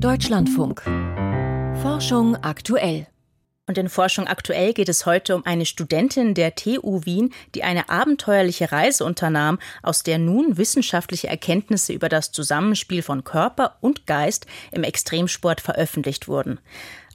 Deutschlandfunk. 0.00 0.82
Forschung 1.82 2.36
aktuell. 2.36 3.08
Und 3.66 3.78
in 3.78 3.88
Forschung 3.88 4.28
aktuell 4.28 4.72
geht 4.72 4.88
es 4.88 5.06
heute 5.06 5.34
um 5.34 5.44
eine 5.44 5.66
Studentin 5.66 6.34
der 6.34 6.54
TU 6.54 7.04
Wien, 7.04 7.34
die 7.56 7.64
eine 7.64 7.88
abenteuerliche 7.88 8.70
Reise 8.70 9.04
unternahm, 9.04 9.58
aus 9.82 10.04
der 10.04 10.18
nun 10.18 10.56
wissenschaftliche 10.56 11.26
Erkenntnisse 11.26 11.92
über 11.92 12.08
das 12.08 12.30
Zusammenspiel 12.30 13.02
von 13.02 13.24
Körper 13.24 13.76
und 13.80 14.06
Geist 14.06 14.46
im 14.70 14.84
Extremsport 14.84 15.60
veröffentlicht 15.60 16.28
wurden. 16.28 16.60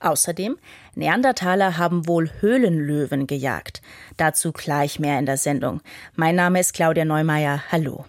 Außerdem, 0.01 0.57
Neandertaler 0.93 1.77
haben 1.77 2.05
wohl 2.05 2.31
Höhlenlöwen 2.41 3.27
gejagt. 3.27 3.81
Dazu 4.17 4.51
gleich 4.51 4.99
mehr 4.99 5.19
in 5.19 5.25
der 5.25 5.37
Sendung. 5.37 5.79
Mein 6.17 6.35
Name 6.35 6.59
ist 6.59 6.73
Claudia 6.73 7.05
Neumeier. 7.05 7.63
Hallo. 7.71 8.03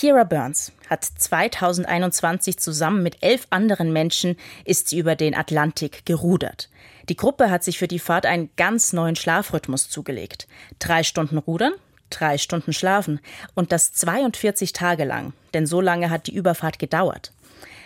Kira 0.00 0.24
Burns 0.24 0.72
hat 0.88 1.04
2021 1.04 2.56
zusammen 2.56 3.02
mit 3.02 3.22
elf 3.22 3.46
anderen 3.50 3.92
Menschen 3.92 4.38
ist 4.64 4.88
sie 4.88 4.98
über 4.98 5.14
den 5.14 5.34
Atlantik 5.34 6.06
gerudert. 6.06 6.70
Die 7.10 7.16
Gruppe 7.16 7.50
hat 7.50 7.62
sich 7.62 7.78
für 7.78 7.86
die 7.86 7.98
Fahrt 7.98 8.24
einen 8.24 8.48
ganz 8.56 8.94
neuen 8.94 9.14
Schlafrhythmus 9.14 9.90
zugelegt. 9.90 10.48
Drei 10.78 11.02
Stunden 11.02 11.36
rudern, 11.36 11.74
drei 12.08 12.38
Stunden 12.38 12.72
schlafen 12.72 13.20
und 13.54 13.72
das 13.72 13.92
42 13.92 14.72
Tage 14.72 15.04
lang, 15.04 15.34
denn 15.52 15.66
so 15.66 15.82
lange 15.82 16.08
hat 16.08 16.28
die 16.28 16.34
Überfahrt 16.34 16.78
gedauert. 16.78 17.34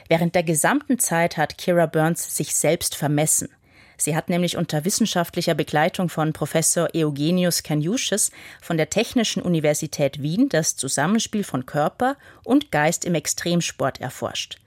Während 0.06 0.36
der 0.36 0.44
gesamten 0.44 1.00
Zeit 1.00 1.36
hat 1.36 1.58
Kira 1.58 1.86
Burns 1.86 2.36
sich 2.36 2.54
selbst 2.54 2.94
vermessen. 2.94 3.48
Sie 3.96 4.16
hat 4.16 4.28
nämlich 4.28 4.56
unter 4.56 4.84
wissenschaftlicher 4.84 5.54
Begleitung 5.54 6.08
von 6.08 6.32
Professor 6.32 6.88
Eugenius 6.94 7.62
Kaniuschis 7.62 8.30
von 8.60 8.76
der 8.76 8.90
Technischen 8.90 9.42
Universität 9.42 10.22
Wien 10.22 10.48
das 10.48 10.76
Zusammenspiel 10.76 11.44
von 11.44 11.66
Körper 11.66 12.16
und 12.44 12.72
Geist 12.72 13.04
im 13.04 13.14
Extremsport 13.14 14.00
erforscht. 14.00 14.58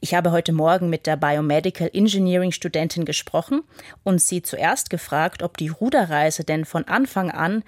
Ich 0.00 0.14
habe 0.14 0.30
heute 0.30 0.52
Morgen 0.52 0.88
mit 0.88 1.06
der 1.06 1.16
Biomedical 1.16 1.90
Engineering 1.92 2.52
Studentin 2.52 3.04
gesprochen 3.04 3.62
und 4.04 4.20
sie 4.20 4.42
zuerst 4.42 4.90
gefragt, 4.90 5.42
ob 5.42 5.56
die 5.56 5.68
Ruderreise 5.68 6.44
denn 6.44 6.64
von 6.64 6.84
Anfang 6.84 7.30
an 7.30 7.64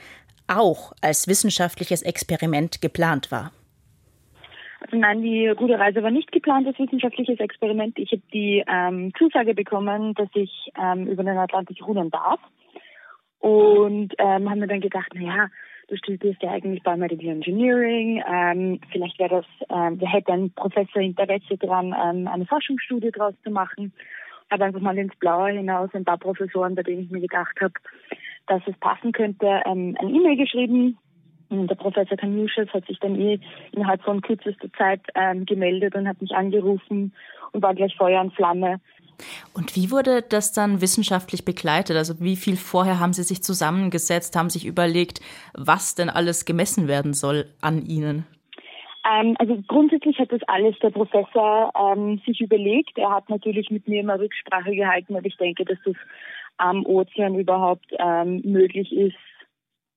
auch 0.47 0.93
als 1.01 1.27
wissenschaftliches 1.29 2.03
Experiment 2.03 2.81
geplant 2.81 3.31
war. 3.31 3.53
Also 4.81 4.97
nein, 4.97 5.23
die 5.23 5.49
Ruderreise 5.49 6.03
war 6.03 6.11
nicht 6.11 6.33
geplant 6.33 6.67
als 6.67 6.79
wissenschaftliches 6.79 7.39
Experiment. 7.39 7.99
Ich 7.99 8.13
habe 8.13 8.23
die 8.33 8.65
ähm, 8.67 9.13
Zusage 9.19 9.55
bekommen, 9.55 10.15
dass 10.15 10.29
ich 10.35 10.71
ähm, 10.81 11.07
über 11.07 11.23
den 11.23 11.37
Atlantik 11.37 11.87
rudern 11.87 12.11
darf. 12.11 12.41
Und 13.41 14.15
ähm, 14.19 14.51
haben 14.51 14.59
mir 14.59 14.67
dann 14.67 14.81
gedacht, 14.81 15.15
naja, 15.15 15.49
du 15.89 15.97
studierst 15.97 16.43
ja 16.43 16.51
eigentlich 16.51 16.83
Biomedical 16.83 17.29
Engineering, 17.29 18.23
ähm, 18.27 18.81
vielleicht 18.93 19.19
wäre 19.19 19.43
das, 19.43 19.47
ähm, 19.71 19.99
da 19.99 20.07
hätte 20.07 20.33
ein 20.33 20.51
Professor 20.53 21.03
Interesse 21.03 21.57
daran, 21.59 21.87
ähm, 21.87 22.29
eine 22.29 22.47
Forschungsstudie 22.47 23.11
draus 23.11 23.35
zu 23.43 23.51
machen. 23.51 23.93
Habe 24.51 24.65
einfach 24.65 24.81
mal 24.81 24.97
ins 24.99 25.17
Blaue 25.17 25.51
hinaus 25.51 25.91
ein 25.95 26.05
paar 26.05 26.19
Professoren, 26.19 26.75
bei 26.75 26.83
denen 26.83 27.03
ich 27.03 27.11
mir 27.11 27.21
gedacht 27.21 27.61
habe, 27.61 27.75
dass 28.47 28.63
es 28.67 28.77
passen 28.79 29.13
könnte, 29.13 29.47
ähm, 29.67 29.97
ein 29.99 30.15
E-Mail 30.15 30.37
geschrieben, 30.37 30.99
der 31.51 31.75
Professor 31.75 32.17
Kaniuschas 32.17 32.69
hat 32.73 32.87
sich 32.87 32.99
dann 33.01 33.21
eh 33.21 33.39
innerhalb 33.73 34.03
von 34.03 34.21
kürzester 34.21 34.73
Zeit 34.73 35.01
ähm, 35.15 35.45
gemeldet 35.47 35.95
und 35.95 36.09
hat 36.09 36.21
mich 36.23 36.33
angerufen 36.33 37.13
und 37.53 37.63
war 37.63 37.75
gleich 37.75 37.97
Feuer 37.97 38.21
und 38.21 38.35
Flamme. 38.35 38.81
Und 39.55 39.77
wie 39.77 39.91
wurde 39.91 40.23
das 40.23 40.53
dann 40.53 40.81
wissenschaftlich 40.81 41.45
begleitet? 41.45 41.97
Also 41.97 42.21
wie 42.21 42.37
viel 42.37 42.57
vorher 42.57 43.01
haben 43.01 43.13
Sie 43.13 43.23
sich 43.23 43.43
zusammengesetzt, 43.43 44.37
haben 44.37 44.49
sich 44.49 44.65
überlegt, 44.65 45.21
was 45.53 45.95
denn 45.95 46.09
alles 46.09 46.45
gemessen 46.45 46.89
werden 46.89 47.13
soll 47.13 47.47
an 47.61 47.85
Ihnen? 47.85 48.27
Ähm, 49.05 49.35
also 49.39 49.59
grundsätzlich 49.67 50.19
hat 50.19 50.33
das 50.33 50.43
alles 50.47 50.79
der 50.79 50.91
Professor 50.91 51.73
ähm, 51.75 52.21
sich 52.27 52.41
überlegt. 52.41 52.97
Er 52.99 53.11
hat 53.11 53.29
natürlich 53.29 53.71
mit 53.71 53.89
mir 53.89 54.01
immer 54.01 54.19
Rücksprache 54.19 54.75
gehalten, 54.75 55.17
aber 55.17 55.27
ich 55.27 55.37
denke, 55.37 55.65
dass 55.65 55.79
das 55.85 55.97
am 56.59 56.85
Ozean 56.85 57.35
überhaupt 57.35 57.87
ähm, 57.99 58.43
möglich 58.45 58.93
ist, 58.93 59.17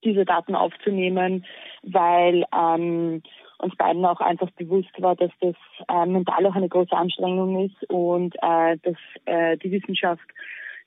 diese 0.04 0.26
Daten 0.26 0.56
aufzunehmen, 0.56 1.46
weil 1.84 2.46
ähm, 2.56 3.22
uns 3.58 3.76
beiden 3.78 4.06
auch 4.06 4.20
einfach 4.20 4.52
bewusst 4.52 4.92
war, 5.00 5.16
dass 5.16 5.32
das 5.40 5.56
äh, 5.90 6.06
mental 6.06 6.46
auch 6.46 6.56
eine 6.56 6.70
große 6.70 6.96
Anstrengung 6.96 7.66
ist 7.66 7.90
und 7.90 8.36
äh, 8.42 8.78
dass 8.84 8.98
äh, 9.26 9.58
die 9.58 9.72
Wissenschaft 9.72 10.28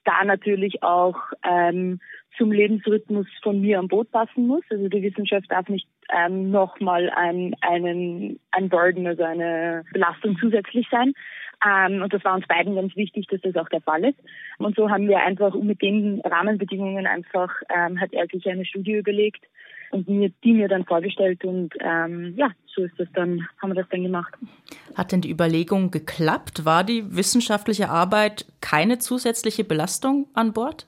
da 0.04 0.24
natürlich 0.24 0.82
auch 0.82 1.16
ähm, 1.44 2.00
zum 2.38 2.52
Lebensrhythmus 2.52 3.26
von 3.42 3.60
mir 3.60 3.78
am 3.78 3.88
Boot 3.88 4.10
passen 4.10 4.46
muss. 4.46 4.62
Also 4.70 4.88
die 4.88 5.02
Wissenschaft 5.02 5.50
darf 5.50 5.68
nicht 5.68 5.88
ähm, 6.10 6.50
nochmal 6.50 7.10
ein, 7.10 7.54
einen, 7.60 8.38
ein 8.50 8.68
Burden, 8.68 9.06
also 9.06 9.24
eine 9.24 9.84
Belastung 9.92 10.36
zusätzlich 10.38 10.86
sein. 10.90 11.12
Ähm, 11.64 12.02
und 12.02 12.12
das 12.12 12.24
war 12.24 12.34
uns 12.34 12.46
beiden 12.46 12.74
ganz 12.74 12.94
wichtig, 12.96 13.26
dass 13.28 13.40
das 13.40 13.56
auch 13.56 13.68
der 13.68 13.80
Fall 13.80 14.04
ist. 14.04 14.18
Und 14.58 14.76
so 14.76 14.90
haben 14.90 15.08
wir 15.08 15.20
einfach 15.20 15.54
mit 15.54 15.80
den 15.82 16.20
Rahmenbedingungen 16.20 17.06
einfach, 17.06 17.50
ähm, 17.74 18.00
hat 18.00 18.12
er 18.12 18.26
sich 18.26 18.46
eine 18.48 18.64
Studie 18.64 18.94
überlegt 18.94 19.44
und 19.90 20.08
mir, 20.08 20.30
die 20.44 20.52
mir 20.52 20.68
dann 20.68 20.84
vorgestellt 20.84 21.44
und 21.44 21.74
ähm, 21.80 22.34
ja, 22.36 22.50
so 22.66 22.82
ist 22.82 22.98
das 22.98 23.08
dann, 23.14 23.46
haben 23.60 23.70
wir 23.70 23.82
das 23.82 23.88
dann 23.90 24.02
gemacht. 24.02 24.34
Hat 24.94 25.12
denn 25.12 25.20
die 25.20 25.30
Überlegung 25.30 25.90
geklappt? 25.90 26.64
War 26.64 26.84
die 26.84 27.16
wissenschaftliche 27.16 27.88
Arbeit 27.88 28.46
keine 28.60 28.98
zusätzliche 28.98 29.64
Belastung 29.64 30.26
an 30.34 30.52
Bord? 30.52 30.86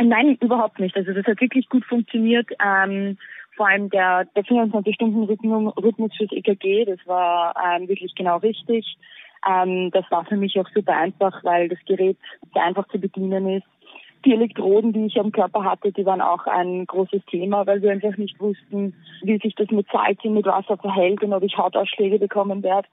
Nein, 0.00 0.36
überhaupt 0.40 0.78
nicht. 0.78 0.96
Also 0.96 1.12
das 1.12 1.26
hat 1.26 1.40
wirklich 1.40 1.68
gut 1.68 1.84
funktioniert. 1.84 2.48
Ähm, 2.64 3.18
vor 3.56 3.68
allem 3.68 3.90
der, 3.90 4.24
der 4.36 4.44
24-Stunden-Rhythmus 4.44 6.16
fürs 6.16 6.32
EKG, 6.32 6.86
das 6.86 6.98
war 7.06 7.54
ähm, 7.56 7.88
wirklich 7.88 8.14
genau 8.14 8.38
richtig. 8.38 8.96
Ähm, 9.48 9.90
das 9.90 10.04
war 10.10 10.24
für 10.24 10.36
mich 10.36 10.58
auch 10.58 10.68
super 10.74 10.96
einfach, 10.96 11.42
weil 11.44 11.68
das 11.68 11.78
Gerät 11.86 12.18
sehr 12.52 12.64
einfach 12.64 12.88
zu 12.88 12.98
bedienen 12.98 13.48
ist. 13.48 13.66
Die 14.24 14.32
Elektroden, 14.32 14.92
die 14.92 15.06
ich 15.06 15.18
am 15.18 15.32
Körper 15.32 15.64
hatte, 15.64 15.90
die 15.90 16.06
waren 16.06 16.20
auch 16.20 16.46
ein 16.46 16.86
großes 16.86 17.24
Thema, 17.26 17.66
weil 17.66 17.82
wir 17.82 17.90
einfach 17.90 18.16
nicht 18.16 18.38
wussten, 18.38 18.94
wie 19.22 19.38
sich 19.38 19.54
das 19.56 19.68
mit 19.70 19.88
Salz 19.90 20.24
und 20.24 20.34
mit 20.34 20.46
Wasser 20.46 20.76
verhält 20.76 21.22
und 21.24 21.32
ob 21.32 21.42
ich 21.42 21.58
Hautausschläge 21.58 22.20
bekommen 22.20 22.62
werde. 22.62 22.86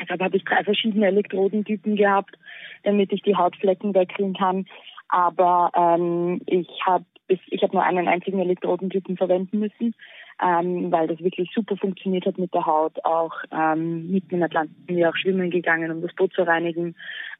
Deshalb 0.00 0.20
habe 0.20 0.36
ich 0.36 0.44
drei 0.44 0.64
verschiedene 0.64 1.06
Elektrodentypen 1.06 1.94
gehabt, 1.94 2.36
damit 2.82 3.12
ich 3.12 3.22
die 3.22 3.36
Hautflecken 3.36 3.94
wechseln 3.94 4.34
kann. 4.34 4.66
Aber 5.08 5.70
ähm, 5.76 6.40
ich 6.46 6.68
habe 6.84 7.04
ich 7.28 7.62
habe 7.62 7.74
nur 7.74 7.82
einen 7.82 8.08
einzigen 8.08 8.40
Elektrodentypen 8.40 9.18
verwenden 9.18 9.58
müssen 9.58 9.94
ähm, 10.42 10.90
weil 10.92 11.08
das 11.08 11.20
wirklich 11.20 11.50
super 11.54 11.76
funktioniert 11.76 12.26
hat 12.26 12.38
mit 12.38 12.52
der 12.54 12.66
Haut. 12.66 13.04
Auch 13.04 13.32
ähm, 13.50 14.10
mitten 14.10 14.36
im 14.36 14.42
Atlantik 14.42 14.86
bin 14.86 14.98
ich 14.98 15.06
auch 15.06 15.16
schwimmen 15.16 15.50
gegangen, 15.50 15.90
um 15.90 16.02
das 16.02 16.14
Boot 16.14 16.32
zu 16.32 16.42
reinigen. 16.42 16.94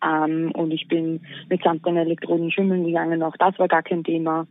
Ähm, 0.04 0.52
und 0.52 0.72
ich 0.72 0.88
bin 0.88 1.20
mit 1.48 1.62
sanften 1.62 1.96
Elektroden 1.96 2.50
schwimmen 2.50 2.84
gegangen. 2.84 3.22
Auch 3.22 3.36
das 3.36 3.58
war 3.58 3.68
gar 3.68 3.82
kein 3.82 4.04
Thema. 4.04 4.46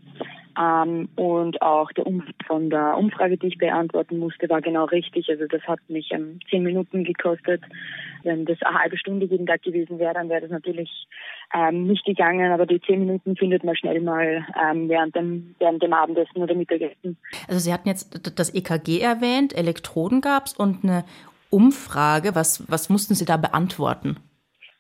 Ähm, 0.60 1.10
und 1.16 1.62
auch 1.62 1.92
der 1.92 2.08
Umfang 2.08 2.34
von 2.46 2.70
der 2.70 2.98
Umfrage, 2.98 3.38
die 3.38 3.48
ich 3.48 3.58
beantworten 3.58 4.18
musste, 4.18 4.50
war 4.50 4.62
genau 4.62 4.86
richtig. 4.86 5.30
Also 5.30 5.46
das 5.46 5.62
hat 5.64 5.80
mich 5.88 6.10
ähm, 6.12 6.40
zehn 6.50 6.64
Minuten 6.64 7.04
gekostet. 7.04 7.62
Wenn 8.24 8.46
das 8.46 8.62
eine 8.64 8.80
halbe 8.80 8.98
Stunde 8.98 9.26
jeden 9.28 9.46
Tag 9.46 9.62
gewesen 9.62 10.00
wäre, 10.00 10.14
dann 10.14 10.30
wäre 10.30 10.42
das 10.42 10.50
natürlich 10.50 10.90
ähm, 11.54 11.86
nicht 11.86 12.06
gegangen. 12.06 12.52
Aber 12.52 12.66
die 12.66 12.82
zehn 12.82 13.00
Minuten 13.00 13.36
findet 13.36 13.64
man 13.64 13.76
schnell 13.76 14.02
mal 14.02 14.46
ähm, 14.60 14.90
während, 14.90 15.16
dem, 15.16 15.56
während 15.60 15.84
dem 15.84 15.94
Abendessen 15.94 16.42
oder 16.42 16.56
Mittagessen. 16.56 17.18
Also 17.48 17.60
Sie 17.60 17.74
hatten 17.74 17.88
jetzt 17.88 18.40
das 18.40 18.54
EKG 18.54 19.00
erwähnt, 19.02 19.56
Elektroden 19.56 20.22
gab 20.22 20.46
es 20.46 20.54
und 20.54 20.84
eine 20.84 21.04
Umfrage. 21.52 22.34
Was, 22.34 22.70
was 22.70 22.90
mussten 22.90 23.14
Sie 23.14 23.26
da 23.26 23.38
beantworten? 23.38 24.18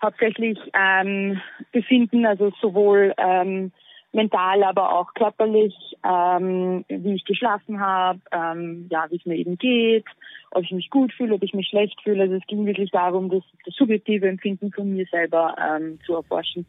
Hauptsächlich 0.02 0.60
ähm, 0.74 1.42
Befinden, 1.72 2.26
also 2.26 2.52
sowohl 2.62 3.14
ähm, 3.18 3.72
mental, 4.18 4.64
aber 4.64 4.92
auch 4.92 5.14
körperlich, 5.14 5.74
ähm, 6.04 6.84
wie 6.90 7.14
ich 7.14 7.24
geschlafen 7.24 7.80
habe, 7.80 8.20
ähm, 8.34 8.88
ja, 8.92 9.06
wie 9.10 9.16
es 9.16 9.26
mir 9.26 9.36
eben 9.36 9.58
geht, 9.58 10.06
ob 10.52 10.64
ich 10.64 10.72
mich 10.72 10.90
gut 10.90 11.14
fühle, 11.14 11.36
ob 11.36 11.44
ich 11.44 11.54
mich 11.54 11.70
schlecht 11.70 12.02
fühle. 12.02 12.24
Also 12.24 12.36
es 12.36 12.48
ging 12.48 12.66
wirklich 12.66 12.92
darum, 12.92 13.30
das, 13.30 13.44
das 13.66 13.76
subjektive 13.76 14.28
Empfinden 14.28 14.74
von 14.74 14.94
mir 14.94 15.06
selber 15.10 15.56
ähm, 15.58 16.00
zu 16.06 16.16
erforschen. 16.16 16.66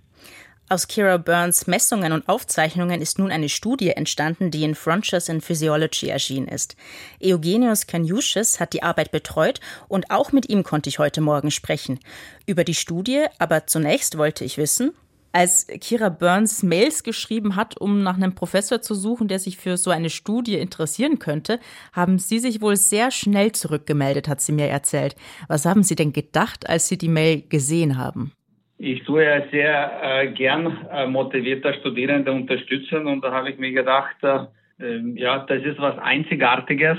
Aus 0.70 0.86
Kira 0.86 1.16
Burns 1.16 1.66
Messungen 1.66 2.12
und 2.12 2.28
Aufzeichnungen 2.28 3.00
ist 3.00 3.18
nun 3.18 3.32
eine 3.32 3.48
Studie 3.48 3.88
entstanden, 3.88 4.50
die 4.50 4.64
in 4.64 4.74
Frontiers 4.74 5.30
in 5.30 5.40
Physiology 5.40 6.08
erschienen 6.08 6.46
ist. 6.46 6.76
Eugenius 7.24 7.86
Kaniuschis 7.86 8.60
hat 8.60 8.74
die 8.74 8.82
Arbeit 8.82 9.10
betreut 9.10 9.60
und 9.88 10.10
auch 10.10 10.30
mit 10.30 10.50
ihm 10.50 10.64
konnte 10.64 10.90
ich 10.90 10.98
heute 10.98 11.22
Morgen 11.22 11.50
sprechen. 11.50 12.00
Über 12.44 12.64
die 12.64 12.74
Studie, 12.74 13.24
aber 13.38 13.66
zunächst 13.66 14.18
wollte 14.18 14.44
ich 14.44 14.58
wissen, 14.58 14.92
als 15.32 15.66
Kira 15.80 16.08
Burns 16.08 16.62
Mails 16.62 17.02
geschrieben 17.02 17.56
hat, 17.56 17.80
um 17.80 18.02
nach 18.02 18.16
einem 18.16 18.34
Professor 18.34 18.80
zu 18.80 18.94
suchen, 18.94 19.28
der 19.28 19.38
sich 19.38 19.56
für 19.56 19.76
so 19.76 19.90
eine 19.90 20.10
Studie 20.10 20.56
interessieren 20.58 21.18
könnte, 21.18 21.60
haben 21.92 22.18
Sie 22.18 22.38
sich 22.38 22.60
wohl 22.60 22.76
sehr 22.76 23.10
schnell 23.10 23.52
zurückgemeldet, 23.52 24.28
hat 24.28 24.40
sie 24.40 24.52
mir 24.52 24.66
erzählt. 24.66 25.16
Was 25.48 25.66
haben 25.66 25.82
Sie 25.82 25.94
denn 25.94 26.12
gedacht, 26.12 26.68
als 26.68 26.88
Sie 26.88 26.98
die 26.98 27.08
Mail 27.08 27.42
gesehen 27.48 27.98
haben? 27.98 28.32
Ich 28.78 29.02
tue 29.04 29.24
ja 29.24 29.42
sehr 29.50 30.00
äh, 30.02 30.32
gern 30.32 30.86
äh, 30.92 31.06
motivierter 31.06 31.74
Studierende 31.74 32.30
unterstützen 32.32 33.06
und 33.06 33.22
da 33.22 33.32
habe 33.32 33.50
ich 33.50 33.58
mir 33.58 33.72
gedacht, 33.72 34.16
äh, 34.22 34.46
ähm, 34.80 35.16
ja, 35.16 35.40
das 35.40 35.64
ist 35.64 35.78
was 35.78 35.98
Einzigartiges 35.98 36.98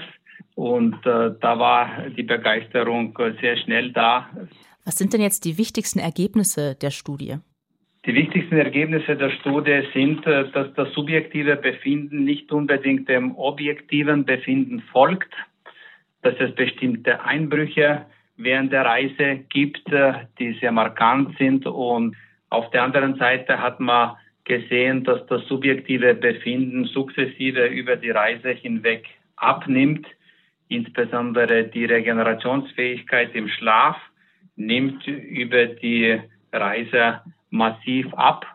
und 0.55 0.95
äh, 1.05 1.31
da 1.39 1.57
war 1.57 2.09
die 2.17 2.23
Begeisterung 2.23 3.17
sehr 3.39 3.55
schnell 3.57 3.93
da. 3.93 4.29
Was 4.83 4.97
sind 4.97 5.13
denn 5.13 5.21
jetzt 5.21 5.45
die 5.45 5.57
wichtigsten 5.57 5.99
Ergebnisse 5.99 6.75
der 6.75 6.91
Studie? 6.91 7.37
Die 8.09 8.15
wichtigsten 8.15 8.57
Ergebnisse 8.57 9.15
der 9.15 9.29
Studie 9.29 9.83
sind, 9.93 10.25
äh, 10.25 10.49
dass 10.49 10.73
das 10.73 10.91
subjektive 10.93 11.55
Befinden 11.57 12.23
nicht 12.23 12.51
unbedingt 12.51 13.07
dem 13.07 13.35
objektiven 13.35 14.25
Befinden 14.25 14.81
folgt, 14.91 15.31
dass 16.23 16.33
es 16.39 16.55
bestimmte 16.55 17.23
Einbrüche 17.23 18.07
während 18.35 18.73
der 18.73 18.83
Reise 18.83 19.41
gibt, 19.49 19.87
äh, 19.93 20.25
die 20.39 20.53
sehr 20.53 20.71
markant 20.71 21.37
sind. 21.37 21.67
Und 21.67 22.15
auf 22.49 22.71
der 22.71 22.81
anderen 22.81 23.13
Seite 23.17 23.61
hat 23.61 23.79
man 23.79 24.15
gesehen, 24.43 25.03
dass 25.03 25.23
das 25.27 25.45
subjektive 25.45 26.15
Befinden 26.15 26.85
sukzessive 26.85 27.67
über 27.67 27.95
die 27.95 28.09
Reise 28.09 28.49
hinweg 28.49 29.05
abnimmt. 29.35 30.07
Insbesondere 30.67 31.65
die 31.65 31.85
Regenerationsfähigkeit 31.85 33.35
im 33.35 33.49
Schlaf 33.49 33.97
nimmt 34.55 35.05
über 35.05 35.67
die 35.67 36.19
Reise 36.51 37.21
massiv 37.49 38.13
ab, 38.13 38.45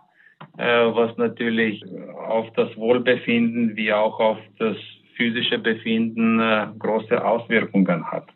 äh, 0.58 0.62
was 0.62 1.16
natürlich 1.16 1.82
auf 2.28 2.52
das 2.54 2.76
Wohlbefinden 2.76 3.76
wie 3.76 3.92
auch 3.92 4.20
auf 4.20 4.38
das 4.58 4.76
physische 5.16 5.58
Befinden 5.58 6.40
äh, 6.40 6.66
große 6.78 7.24
Auswirkungen 7.24 8.10
hat. 8.10 8.28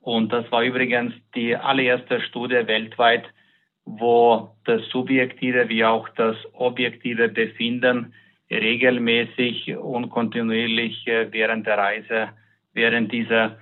Und 0.00 0.32
das 0.32 0.50
war 0.50 0.62
übrigens 0.62 1.12
die 1.34 1.54
allererste 1.54 2.20
Studie 2.22 2.66
weltweit, 2.66 3.24
wo 3.84 4.50
das 4.64 4.82
subjektive 4.88 5.68
wie 5.68 5.84
auch 5.84 6.08
das 6.10 6.36
objektive 6.54 7.28
Befinden 7.28 8.14
regelmäßig 8.50 9.76
und 9.76 10.10
kontinuierlich 10.10 11.06
äh, 11.06 11.30
während 11.30 11.66
der 11.66 11.78
Reise, 11.78 12.28
während 12.72 13.12
dieser 13.12 13.56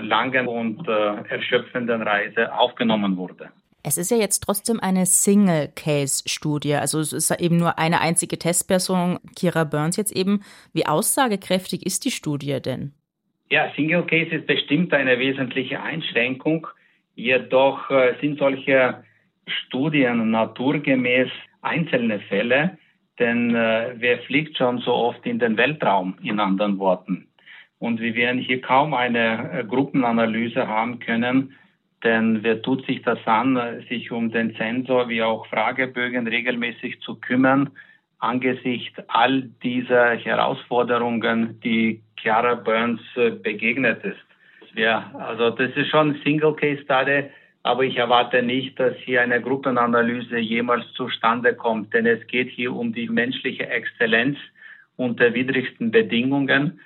langen 0.00 0.46
und 0.46 0.88
erschöpfenden 0.88 2.00
Reise 2.00 2.54
aufgenommen 2.54 3.18
wurde. 3.18 3.50
Es 3.88 3.96
ist 3.96 4.10
ja 4.10 4.18
jetzt 4.18 4.40
trotzdem 4.40 4.80
eine 4.80 5.06
Single-Case-Studie, 5.06 6.74
also 6.74 7.00
es 7.00 7.14
ist 7.14 7.30
eben 7.40 7.56
nur 7.56 7.78
eine 7.78 8.02
einzige 8.02 8.38
Testperson, 8.38 9.18
Kira 9.34 9.64
Burns 9.64 9.96
jetzt 9.96 10.14
eben. 10.14 10.42
Wie 10.74 10.84
aussagekräftig 10.84 11.86
ist 11.86 12.04
die 12.04 12.10
Studie 12.10 12.60
denn? 12.60 12.92
Ja, 13.48 13.72
Single 13.76 14.02
Case 14.02 14.36
ist 14.36 14.46
bestimmt 14.46 14.92
eine 14.92 15.18
wesentliche 15.18 15.82
Einschränkung. 15.82 16.66
Jedoch 17.14 17.90
äh, 17.90 18.12
sind 18.20 18.38
solche 18.38 19.04
Studien 19.46 20.32
naturgemäß 20.32 21.30
einzelne 21.62 22.20
Fälle, 22.20 22.76
denn 23.18 23.54
äh, 23.54 23.94
wer 23.96 24.18
fliegt 24.18 24.58
schon 24.58 24.80
so 24.80 24.92
oft 24.92 25.24
in 25.24 25.38
den 25.38 25.56
Weltraum, 25.56 26.18
in 26.22 26.40
anderen 26.40 26.78
Worten. 26.78 27.28
Und 27.78 28.00
wir 28.00 28.14
werden 28.14 28.38
hier 28.38 28.60
kaum 28.60 28.92
eine 28.92 29.50
äh, 29.50 29.64
Gruppenanalyse 29.64 30.68
haben 30.68 30.98
können, 30.98 31.54
denn 32.04 32.42
wer 32.42 32.62
tut 32.62 32.86
sich 32.86 33.02
das 33.02 33.18
an, 33.26 33.84
sich 33.88 34.10
um 34.10 34.30
den 34.30 34.54
Sensor 34.54 35.08
wie 35.08 35.22
auch 35.22 35.46
Fragebögen 35.46 36.26
regelmäßig 36.26 37.00
zu 37.00 37.16
kümmern, 37.16 37.70
angesichts 38.18 38.98
all 39.08 39.42
dieser 39.62 40.16
Herausforderungen, 40.16 41.60
die 41.60 42.02
Chiara 42.20 42.54
Burns 42.54 43.00
äh, 43.16 43.30
begegnet 43.30 44.04
ist. 44.04 44.18
Ja, 44.74 45.10
also 45.18 45.50
das 45.50 45.70
ist 45.76 45.88
schon 45.88 46.20
Single 46.24 46.54
Case 46.54 46.82
Study, 46.82 47.24
aber 47.62 47.84
ich 47.84 47.96
erwarte 47.96 48.42
nicht, 48.42 48.78
dass 48.78 48.96
hier 48.98 49.22
eine 49.22 49.40
Gruppenanalyse 49.40 50.38
jemals 50.38 50.84
zustande 50.92 51.54
kommt, 51.54 51.92
denn 51.94 52.06
es 52.06 52.24
geht 52.26 52.50
hier 52.50 52.74
um 52.74 52.92
die 52.92 53.08
menschliche 53.08 53.68
Exzellenz 53.68 54.38
unter 54.96 55.34
widrigsten 55.34 55.90
Bedingungen. 55.90 56.80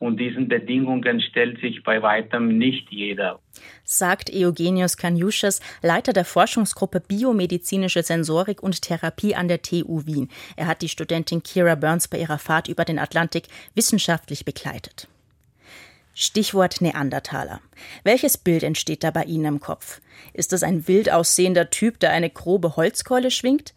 Und 0.00 0.18
diesen 0.18 0.48
Bedingungen 0.48 1.20
stellt 1.20 1.60
sich 1.60 1.84
bei 1.84 2.00
weitem 2.00 2.56
nicht 2.56 2.90
jeder. 2.90 3.38
Sagt 3.84 4.30
Eugenius 4.32 4.96
Kanyusches, 4.96 5.60
Leiter 5.82 6.14
der 6.14 6.24
Forschungsgruppe 6.24 7.00
Biomedizinische 7.00 8.02
Sensorik 8.02 8.62
und 8.62 8.80
Therapie 8.80 9.34
an 9.34 9.46
der 9.46 9.60
TU 9.60 10.06
Wien. 10.06 10.30
Er 10.56 10.68
hat 10.68 10.80
die 10.80 10.88
Studentin 10.88 11.42
Kira 11.42 11.74
Burns 11.74 12.08
bei 12.08 12.18
ihrer 12.18 12.38
Fahrt 12.38 12.66
über 12.66 12.86
den 12.86 12.98
Atlantik 12.98 13.48
wissenschaftlich 13.74 14.46
begleitet. 14.46 15.06
Stichwort 16.14 16.80
Neandertaler. 16.80 17.60
Welches 18.02 18.38
Bild 18.38 18.62
entsteht 18.62 19.04
da 19.04 19.10
bei 19.10 19.24
Ihnen 19.24 19.44
im 19.44 19.60
Kopf? 19.60 20.00
Ist 20.32 20.54
es 20.54 20.62
ein 20.62 20.88
wild 20.88 21.12
aussehender 21.12 21.68
Typ, 21.68 22.00
der 22.00 22.12
eine 22.12 22.30
grobe 22.30 22.76
Holzkeule 22.76 23.30
schwingt? 23.30 23.74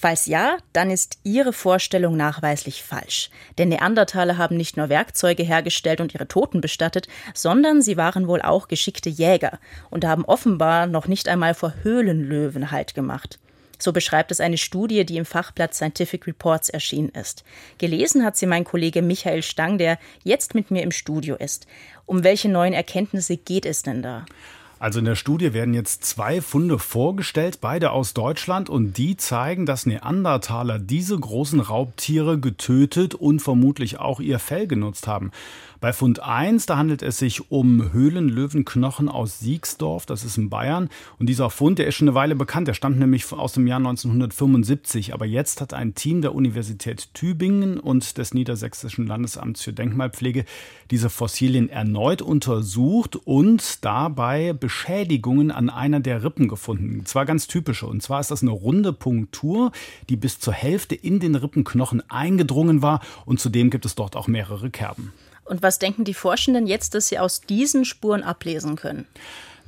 Falls 0.00 0.26
ja, 0.26 0.58
dann 0.72 0.92
ist 0.92 1.18
Ihre 1.24 1.52
Vorstellung 1.52 2.16
nachweislich 2.16 2.84
falsch. 2.84 3.30
Denn 3.58 3.68
Neandertaler 3.68 4.38
haben 4.38 4.56
nicht 4.56 4.76
nur 4.76 4.90
Werkzeuge 4.90 5.42
hergestellt 5.42 6.00
und 6.00 6.14
ihre 6.14 6.28
Toten 6.28 6.60
bestattet, 6.60 7.08
sondern 7.34 7.82
sie 7.82 7.96
waren 7.96 8.28
wohl 8.28 8.40
auch 8.40 8.68
geschickte 8.68 9.08
Jäger 9.08 9.58
und 9.90 10.04
haben 10.04 10.24
offenbar 10.24 10.86
noch 10.86 11.08
nicht 11.08 11.26
einmal 11.26 11.52
vor 11.52 11.74
Höhlenlöwen 11.82 12.70
Halt 12.70 12.94
gemacht. 12.94 13.40
So 13.80 13.92
beschreibt 13.92 14.30
es 14.30 14.38
eine 14.38 14.56
Studie, 14.56 15.04
die 15.04 15.16
im 15.16 15.24
Fachblatt 15.24 15.74
Scientific 15.74 16.28
Reports 16.28 16.68
erschienen 16.68 17.08
ist. 17.08 17.42
Gelesen 17.78 18.24
hat 18.24 18.36
sie 18.36 18.46
mein 18.46 18.62
Kollege 18.62 19.02
Michael 19.02 19.42
Stang, 19.42 19.78
der 19.78 19.98
jetzt 20.22 20.54
mit 20.54 20.70
mir 20.70 20.84
im 20.84 20.92
Studio 20.92 21.34
ist. 21.34 21.66
Um 22.06 22.22
welche 22.22 22.48
neuen 22.48 22.72
Erkenntnisse 22.72 23.36
geht 23.36 23.66
es 23.66 23.82
denn 23.82 24.02
da? 24.02 24.26
Also 24.80 25.00
in 25.00 25.04
der 25.04 25.16
Studie 25.16 25.52
werden 25.52 25.74
jetzt 25.74 26.04
zwei 26.04 26.40
Funde 26.40 26.78
vorgestellt, 26.78 27.58
beide 27.60 27.90
aus 27.90 28.14
Deutschland, 28.14 28.70
und 28.70 28.96
die 28.96 29.16
zeigen, 29.16 29.66
dass 29.66 29.86
Neandertaler 29.86 30.78
diese 30.78 31.18
großen 31.18 31.58
Raubtiere 31.58 32.38
getötet 32.38 33.14
und 33.14 33.40
vermutlich 33.40 33.98
auch 33.98 34.20
ihr 34.20 34.38
Fell 34.38 34.68
genutzt 34.68 35.08
haben. 35.08 35.32
Bei 35.80 35.92
Fund 35.92 36.20
1, 36.20 36.66
da 36.66 36.76
handelt 36.76 37.02
es 37.02 37.18
sich 37.18 37.52
um 37.52 37.92
Höhlenlöwenknochen 37.92 39.08
aus 39.08 39.38
Siegsdorf, 39.38 40.06
das 40.06 40.24
ist 40.24 40.36
in 40.36 40.50
Bayern. 40.50 40.88
Und 41.20 41.28
dieser 41.28 41.50
Fund, 41.50 41.78
der 41.78 41.86
ist 41.86 41.94
schon 41.94 42.08
eine 42.08 42.16
Weile 42.16 42.34
bekannt, 42.34 42.66
der 42.66 42.74
stammt 42.74 42.98
nämlich 42.98 43.32
aus 43.32 43.52
dem 43.52 43.68
Jahr 43.68 43.78
1975. 43.78 45.14
Aber 45.14 45.24
jetzt 45.24 45.60
hat 45.60 45.74
ein 45.74 45.94
Team 45.94 46.20
der 46.20 46.34
Universität 46.34 47.14
Tübingen 47.14 47.78
und 47.78 48.18
des 48.18 48.34
Niedersächsischen 48.34 49.06
Landesamts 49.06 49.62
für 49.62 49.72
Denkmalpflege 49.72 50.44
diese 50.90 51.10
Fossilien 51.10 51.68
erneut 51.68 52.22
untersucht 52.22 53.14
und 53.14 53.84
dabei 53.84 54.52
Beschädigungen 54.68 55.50
an 55.50 55.70
einer 55.70 55.98
der 55.98 56.22
Rippen 56.22 56.46
gefunden. 56.46 57.06
Zwar 57.06 57.24
ganz 57.24 57.46
typische. 57.46 57.86
Und 57.86 58.02
zwar 58.02 58.20
ist 58.20 58.30
das 58.30 58.42
eine 58.42 58.50
runde 58.50 58.92
Punktur, 58.92 59.72
die 60.10 60.16
bis 60.16 60.40
zur 60.40 60.52
Hälfte 60.52 60.94
in 60.94 61.20
den 61.20 61.36
Rippenknochen 61.36 62.02
eingedrungen 62.10 62.82
war. 62.82 63.00
Und 63.24 63.40
zudem 63.40 63.70
gibt 63.70 63.86
es 63.86 63.94
dort 63.94 64.14
auch 64.14 64.26
mehrere 64.26 64.68
Kerben. 64.68 65.14
Und 65.46 65.62
was 65.62 65.78
denken 65.78 66.04
die 66.04 66.12
Forschenden 66.12 66.66
jetzt, 66.66 66.94
dass 66.94 67.08
sie 67.08 67.18
aus 67.18 67.40
diesen 67.40 67.86
Spuren 67.86 68.22
ablesen 68.22 68.76
können? 68.76 69.06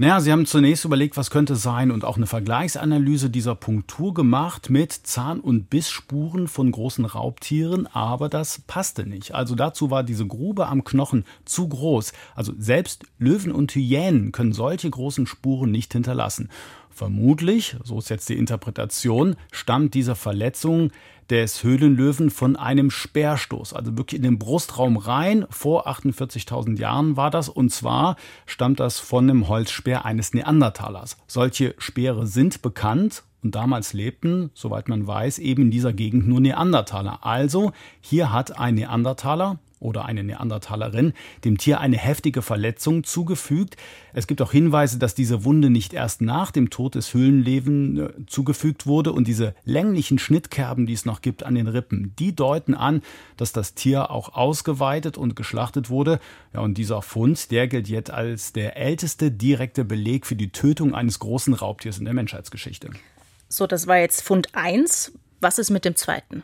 Naja, 0.00 0.19
sie 0.20 0.32
haben 0.32 0.47
zunächst 0.47 0.87
überlegt, 0.87 1.19
was 1.19 1.29
könnte 1.29 1.56
sein 1.56 1.91
und 1.91 2.06
auch 2.06 2.17
eine 2.17 2.26
Vergleichsanalyse 2.26 3.29
dieser 3.29 3.55
Punktur 3.55 4.14
gemacht 4.14 4.70
mit 4.70 4.93
Zahn- 4.93 5.41
und 5.41 5.69
Bissspuren 5.69 6.48
von 6.48 6.72
großen 6.72 7.05
Raubtieren, 7.05 7.86
aber 7.86 8.31
das 8.31 8.63
passte 8.67 9.05
nicht. 9.05 9.34
Also 9.34 9.55
dazu 9.55 9.91
war 9.91 10.03
diese 10.03 10.27
Grube 10.27 10.69
am 10.69 10.84
Knochen 10.84 11.27
zu 11.44 11.69
groß. 11.69 12.15
Also 12.34 12.55
selbst 12.56 13.05
Löwen 13.19 13.53
und 13.53 13.75
Hyänen 13.75 14.32
können 14.32 14.55
solche 14.55 14.89
großen 14.89 15.27
Spuren 15.27 15.70
nicht 15.70 15.93
hinterlassen. 15.93 16.48
Vermutlich, 16.91 17.77
so 17.85 17.99
ist 17.99 18.11
jetzt 18.11 18.29
die 18.29 18.37
Interpretation, 18.37 19.37
stammt 19.53 19.94
diese 19.94 20.15
Verletzung 20.15 20.91
des 21.31 21.63
Höhlenlöwen 21.63 22.31
von 22.31 22.56
einem 22.56 22.91
Speerstoß, 22.91 23.73
also 23.73 23.97
wirklich 23.97 24.19
in 24.19 24.25
den 24.25 24.39
Brustraum 24.39 24.97
rein. 24.97 25.47
Vor 25.49 25.87
48.000 25.87 26.79
Jahren 26.79 27.17
war 27.17 27.31
das 27.31 27.49
und 27.49 27.70
zwar 27.70 28.17
stammt 28.47 28.81
das 28.81 28.99
von 28.99 29.31
einem 29.31 29.49
Holzspeer 29.49 30.05
eines 30.05 30.35
Neandertalers. 30.35 31.17
Solche 31.27 31.75
Speere 31.79 32.27
sind 32.27 32.63
bekannt 32.63 33.23
und 33.43 33.55
damals 33.55 33.93
lebten, 33.93 34.51
soweit 34.55 34.89
man 34.89 35.06
weiß, 35.06 35.39
eben 35.39 35.63
in 35.63 35.70
dieser 35.70 35.93
Gegend 35.93 36.27
nur 36.29 36.41
Neandertaler. 36.41 37.25
Also 37.25 37.73
hier 38.01 38.32
hat 38.32 38.59
ein 38.59 38.75
Neandertaler 38.75 39.59
oder 39.81 40.05
eine 40.05 40.22
Neandertalerin 40.22 41.15
dem 41.44 41.58
Tier 41.58 41.81
eine 41.81 41.96
heftige 41.96 42.43
Verletzung 42.43 43.03
zugefügt. 43.03 43.77
Es 44.13 44.27
gibt 44.27 44.41
auch 44.43 44.53
Hinweise, 44.53 44.99
dass 44.99 45.15
diese 45.15 45.44
Wunde 45.44 45.70
nicht 45.70 45.93
erst 45.93 46.20
nach 46.20 46.51
dem 46.51 46.70
Tod 46.70 46.94
des 46.94 47.15
Höhlenleben 47.15 47.99
äh, 47.99 48.27
zugefügt 48.27 48.87
wurde 48.87 49.13
und 49.13 49.27
diese 49.27 49.55
länglichen 49.65 50.19
Schnittkerben, 50.19 50.87
die 50.87 50.93
es 50.93 51.05
noch 51.05 51.22
gibt 51.22 51.43
an 51.43 51.55
den 51.55 51.67
Rippen, 51.67 52.15
die 52.19 52.37
deuten 52.37 52.75
an, 52.75 53.03
dass 53.37 53.53
das 53.53 53.75
Tier 53.75 54.10
auch 54.10 54.34
ausgeweitet 54.34 55.17
und 55.17 55.34
geschlachtet 55.34 55.91
wurde. 55.91 56.20
Ja, 56.53 56.60
und 56.60 56.79
dieser 56.79 57.03
Fund, 57.03 57.51
der 57.51 57.67
gilt 57.67 57.89
jetzt 57.89 58.10
als 58.10 58.53
der 58.53 58.77
älteste 58.77 59.31
direkte 59.31 59.84
Beleg 59.84 60.27
für 60.27 60.37
die 60.37 60.53
Tötung 60.53 60.94
eines 60.94 61.19
großen 61.19 61.55
Raubtiers 61.55 61.99
in 61.99 62.05
der 62.05 62.15
Menschheitsgeschichte. 62.15 62.91
So, 63.49 63.67
das 63.67 63.87
war 63.87 63.99
jetzt 63.99 64.22
Fund 64.22 64.49
1. 64.53 65.13
Was 65.41 65.58
ist 65.58 65.70
mit 65.70 65.84
dem 65.84 65.96
zweiten? 65.96 66.43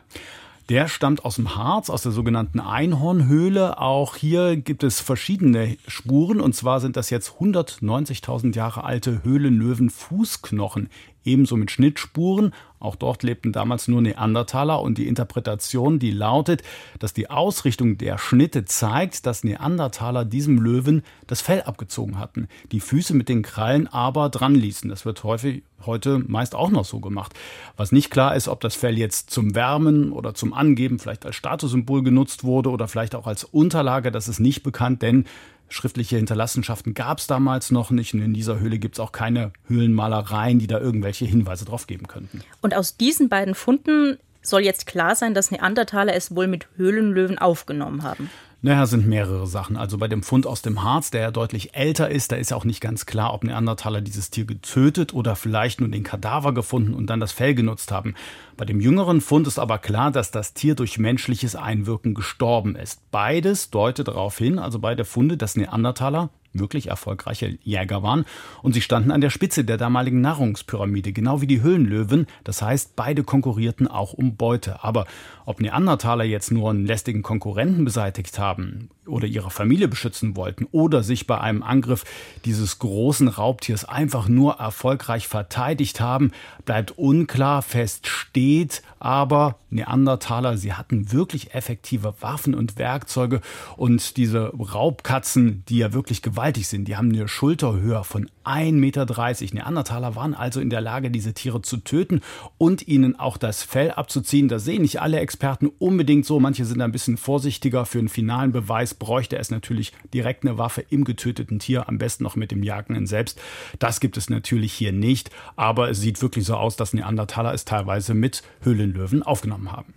Der 0.69 0.89
stammt 0.89 1.23
aus 1.23 1.35
dem 1.35 1.55
Harz, 1.55 1.89
aus 1.89 2.01
der 2.01 2.11
sogenannten 2.11 2.59
Einhornhöhle. 2.59 3.79
Auch 3.79 4.17
hier 4.17 4.57
gibt 4.57 4.83
es 4.83 4.99
verschiedene 4.99 5.77
Spuren. 5.87 6.41
Und 6.41 6.55
zwar 6.55 6.81
sind 6.81 6.97
das 6.97 7.09
jetzt 7.09 7.35
190.000 7.39 8.53
Jahre 8.53 8.83
alte 8.83 9.23
Höhlenlöwen-Fußknochen 9.23 10.89
ebenso 11.27 11.57
mit 11.57 11.69
Schnittspuren. 11.69 12.53
Auch 12.79 12.95
dort 12.95 13.23
lebten 13.23 13.51
damals 13.51 13.87
nur 13.87 14.01
Neandertaler 14.01 14.81
und 14.81 14.97
die 14.97 15.07
Interpretation, 15.07 15.99
die 15.99 16.11
lautet, 16.11 16.61
dass 16.99 17.13
die 17.13 17.29
Ausrichtung 17.29 17.97
der 17.97 18.17
Schnitte 18.17 18.65
zeigt, 18.65 19.25
dass 19.25 19.43
Neandertaler 19.43 20.25
diesem 20.25 20.59
Löwen 20.59 21.03
das 21.25 21.41
Fell 21.41 21.63
abgezogen 21.63 22.19
hatten, 22.19 22.47
die 22.71 22.79
Füße 22.79 23.15
mit 23.15 23.29
den 23.29 23.41
Krallen 23.41 23.87
aber 23.87 24.29
dran 24.29 24.55
ließen. 24.55 24.89
Das 24.89 25.05
wird 25.05 25.23
häufig 25.23 25.63
heute 25.85 26.19
meist 26.27 26.55
auch 26.55 26.69
noch 26.69 26.85
so 26.85 26.99
gemacht. 26.99 27.33
Was 27.75 27.91
nicht 27.91 28.09
klar 28.09 28.35
ist, 28.35 28.47
ob 28.47 28.61
das 28.61 28.75
Fell 28.75 28.97
jetzt 28.97 29.29
zum 29.31 29.55
Wärmen 29.55 30.11
oder 30.11 30.33
zum 30.33 30.53
Angeben, 30.53 30.99
vielleicht 30.99 31.25
als 31.25 31.35
Statussymbol 31.35 32.03
genutzt 32.03 32.43
wurde 32.43 32.69
oder 32.69 32.87
vielleicht 32.87 33.15
auch 33.15 33.27
als 33.27 33.43
Unterlage, 33.43 34.11
das 34.11 34.27
ist 34.27 34.39
nicht 34.39 34.63
bekannt, 34.63 35.01
denn 35.01 35.25
Schriftliche 35.69 36.17
Hinterlassenschaften 36.17 36.93
gab 36.93 37.19
es 37.19 37.27
damals 37.27 37.71
noch 37.71 37.91
nicht 37.91 38.13
und 38.13 38.21
in 38.21 38.33
dieser 38.33 38.59
Höhle 38.59 38.79
gibt 38.79 38.95
es 38.95 38.99
auch 38.99 39.11
keine 39.11 39.51
Höhlenmalereien, 39.67 40.59
die 40.59 40.67
da 40.67 40.79
irgendwelche 40.79 41.25
Hinweise 41.25 41.65
drauf 41.65 41.87
geben 41.87 42.07
könnten. 42.07 42.41
Und 42.61 42.73
aus 42.73 42.97
diesen 42.97 43.29
beiden 43.29 43.53
Funden 43.55 44.17
soll 44.41 44.61
jetzt 44.61 44.87
klar 44.87 45.15
sein, 45.15 45.33
dass 45.33 45.51
Neandertaler 45.51 46.13
es 46.15 46.35
wohl 46.35 46.47
mit 46.47 46.67
Höhlenlöwen 46.77 47.37
aufgenommen 47.37 48.03
haben. 48.03 48.29
Naja, 48.67 48.85
sind 48.85 49.07
mehrere 49.07 49.47
Sachen. 49.47 49.77
Also 49.77 49.97
bei 49.97 50.09
dem 50.09 50.23
Fund 50.23 50.45
aus 50.45 50.61
dem 50.61 50.83
Harz, 50.83 51.09
der 51.09 51.21
ja 51.21 51.31
deutlich 51.31 51.73
älter 51.73 52.09
ist, 52.09 52.33
da 52.33 52.35
ist 52.35 52.51
ja 52.51 52.57
auch 52.57 52.65
nicht 52.65 52.81
ganz 52.81 53.05
klar, 53.05 53.33
ob 53.33 53.45
Neandertaler 53.45 54.01
dieses 54.01 54.29
Tier 54.29 54.43
getötet 54.43 55.13
oder 55.13 55.37
vielleicht 55.37 55.79
nur 55.79 55.87
den 55.87 56.03
Kadaver 56.03 56.53
gefunden 56.53 56.93
und 56.93 57.09
dann 57.09 57.21
das 57.21 57.31
Fell 57.31 57.55
genutzt 57.55 57.93
haben. 57.93 58.13
Bei 58.57 58.65
dem 58.65 58.81
jüngeren 58.81 59.21
Fund 59.21 59.47
ist 59.47 59.57
aber 59.57 59.77
klar, 59.77 60.11
dass 60.11 60.31
das 60.31 60.53
Tier 60.53 60.75
durch 60.75 60.99
menschliches 60.99 61.55
Einwirken 61.55 62.13
gestorben 62.13 62.75
ist. 62.75 62.99
Beides 63.09 63.69
deutet 63.69 64.09
darauf 64.09 64.37
hin, 64.37 64.59
also 64.59 64.79
beide 64.79 65.05
Funde, 65.05 65.37
dass 65.37 65.55
Neandertaler 65.55 66.29
wirklich 66.53 66.87
erfolgreiche 66.87 67.57
Jäger 67.63 68.03
waren 68.03 68.25
und 68.61 68.73
sie 68.73 68.81
standen 68.81 69.11
an 69.11 69.21
der 69.21 69.29
Spitze 69.29 69.63
der 69.63 69.77
damaligen 69.77 70.21
Nahrungspyramide, 70.21 71.11
genau 71.13 71.41
wie 71.41 71.47
die 71.47 71.61
Höhlenlöwen. 71.61 72.27
Das 72.43 72.61
heißt, 72.61 72.95
beide 72.95 73.23
konkurrierten 73.23 73.87
auch 73.87 74.13
um 74.13 74.35
Beute. 74.35 74.83
Aber 74.83 75.05
ob 75.45 75.61
Neandertaler 75.61 76.23
jetzt 76.23 76.51
nur 76.51 76.69
einen 76.69 76.85
lästigen 76.85 77.23
Konkurrenten 77.23 77.85
beseitigt 77.85 78.39
haben 78.39 78.89
oder 79.05 79.27
ihre 79.27 79.51
Familie 79.51 79.87
beschützen 79.87 80.35
wollten 80.35 80.67
oder 80.71 81.03
sich 81.03 81.27
bei 81.27 81.39
einem 81.39 81.63
Angriff 81.63 82.03
dieses 82.45 82.79
großen 82.79 83.27
Raubtiers 83.27 83.85
einfach 83.85 84.27
nur 84.27 84.55
erfolgreich 84.55 85.27
verteidigt 85.27 86.01
haben, 86.01 86.31
bleibt 86.65 86.97
unklar. 86.97 87.61
Fest 87.61 88.07
steht 88.07 88.81
aber, 88.99 89.57
Neandertaler, 89.69 90.57
sie 90.57 90.73
hatten 90.73 91.11
wirklich 91.11 91.53
effektive 91.53 92.13
Waffen 92.21 92.55
und 92.55 92.77
Werkzeuge. 92.77 93.41
Und 93.75 94.17
diese 94.17 94.53
Raubkatzen, 94.53 95.63
die 95.69 95.77
ja 95.77 95.93
wirklich 95.93 96.21
gewaltig 96.21 96.67
sind, 96.67 96.87
die 96.87 96.97
haben 96.97 97.11
eine 97.11 97.27
Schulterhöhe 97.27 98.03
von 98.03 98.29
1,30 98.47 98.73
Meter. 98.73 99.05
Neandertaler 99.53 100.15
waren 100.15 100.33
also 100.33 100.61
in 100.61 100.69
der 100.69 100.81
Lage, 100.81 101.11
diese 101.11 101.33
Tiere 101.33 101.61
zu 101.61 101.77
töten 101.77 102.21
und 102.57 102.87
ihnen 102.87 103.19
auch 103.19 103.37
das 103.37 103.63
Fell 103.63 103.91
abzuziehen. 103.91 104.47
Das 104.47 104.63
sehen 104.63 104.81
nicht 104.81 105.01
alle 105.01 105.19
Experten 105.19 105.67
unbedingt 105.79 106.25
so. 106.25 106.39
Manche 106.39 106.65
sind 106.65 106.81
ein 106.81 106.91
bisschen 106.91 107.17
vorsichtiger. 107.17 107.85
Für 107.85 107.99
einen 107.99 108.09
finalen 108.09 108.51
Beweis 108.51 108.93
bräuchte 108.93 109.37
es 109.37 109.51
natürlich 109.51 109.93
direkt 110.13 110.45
eine 110.45 110.57
Waffe 110.57 110.85
im 110.89 111.03
getöteten 111.03 111.59
Tier, 111.59 111.87
am 111.89 111.97
besten 111.97 112.23
noch 112.23 112.35
mit 112.35 112.51
dem 112.51 112.63
Jagenden 112.63 113.05
selbst. 113.05 113.39
Das 113.79 113.99
gibt 113.99 114.17
es 114.17 114.29
natürlich 114.29 114.73
hier 114.73 114.93
nicht, 114.93 115.29
aber 115.55 115.89
es 115.89 115.99
sieht 115.99 116.21
wirklich 116.21 116.45
so 116.45 116.55
aus, 116.55 116.77
dass 116.77 116.93
Neandertaler 116.93 117.53
es 117.53 117.65
teilweise 117.65 118.13
mit 118.13 118.43
Höhlenlöwen 118.61 119.23
aufgenommen 119.23 119.71
haben. 119.71 119.93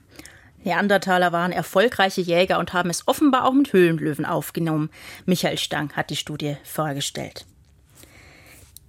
Neandertaler 0.62 1.32
waren 1.32 1.52
erfolgreiche 1.52 2.20
Jäger 2.20 2.58
und 2.58 2.74
haben 2.74 2.90
es 2.90 3.08
offenbar 3.08 3.46
auch 3.46 3.54
mit 3.54 3.72
Höhlenlöwen 3.72 4.26
aufgenommen. 4.26 4.90
Michael 5.24 5.56
Stang 5.56 5.92
hat 5.92 6.10
die 6.10 6.16
Studie 6.16 6.56
vorgestellt 6.64 7.46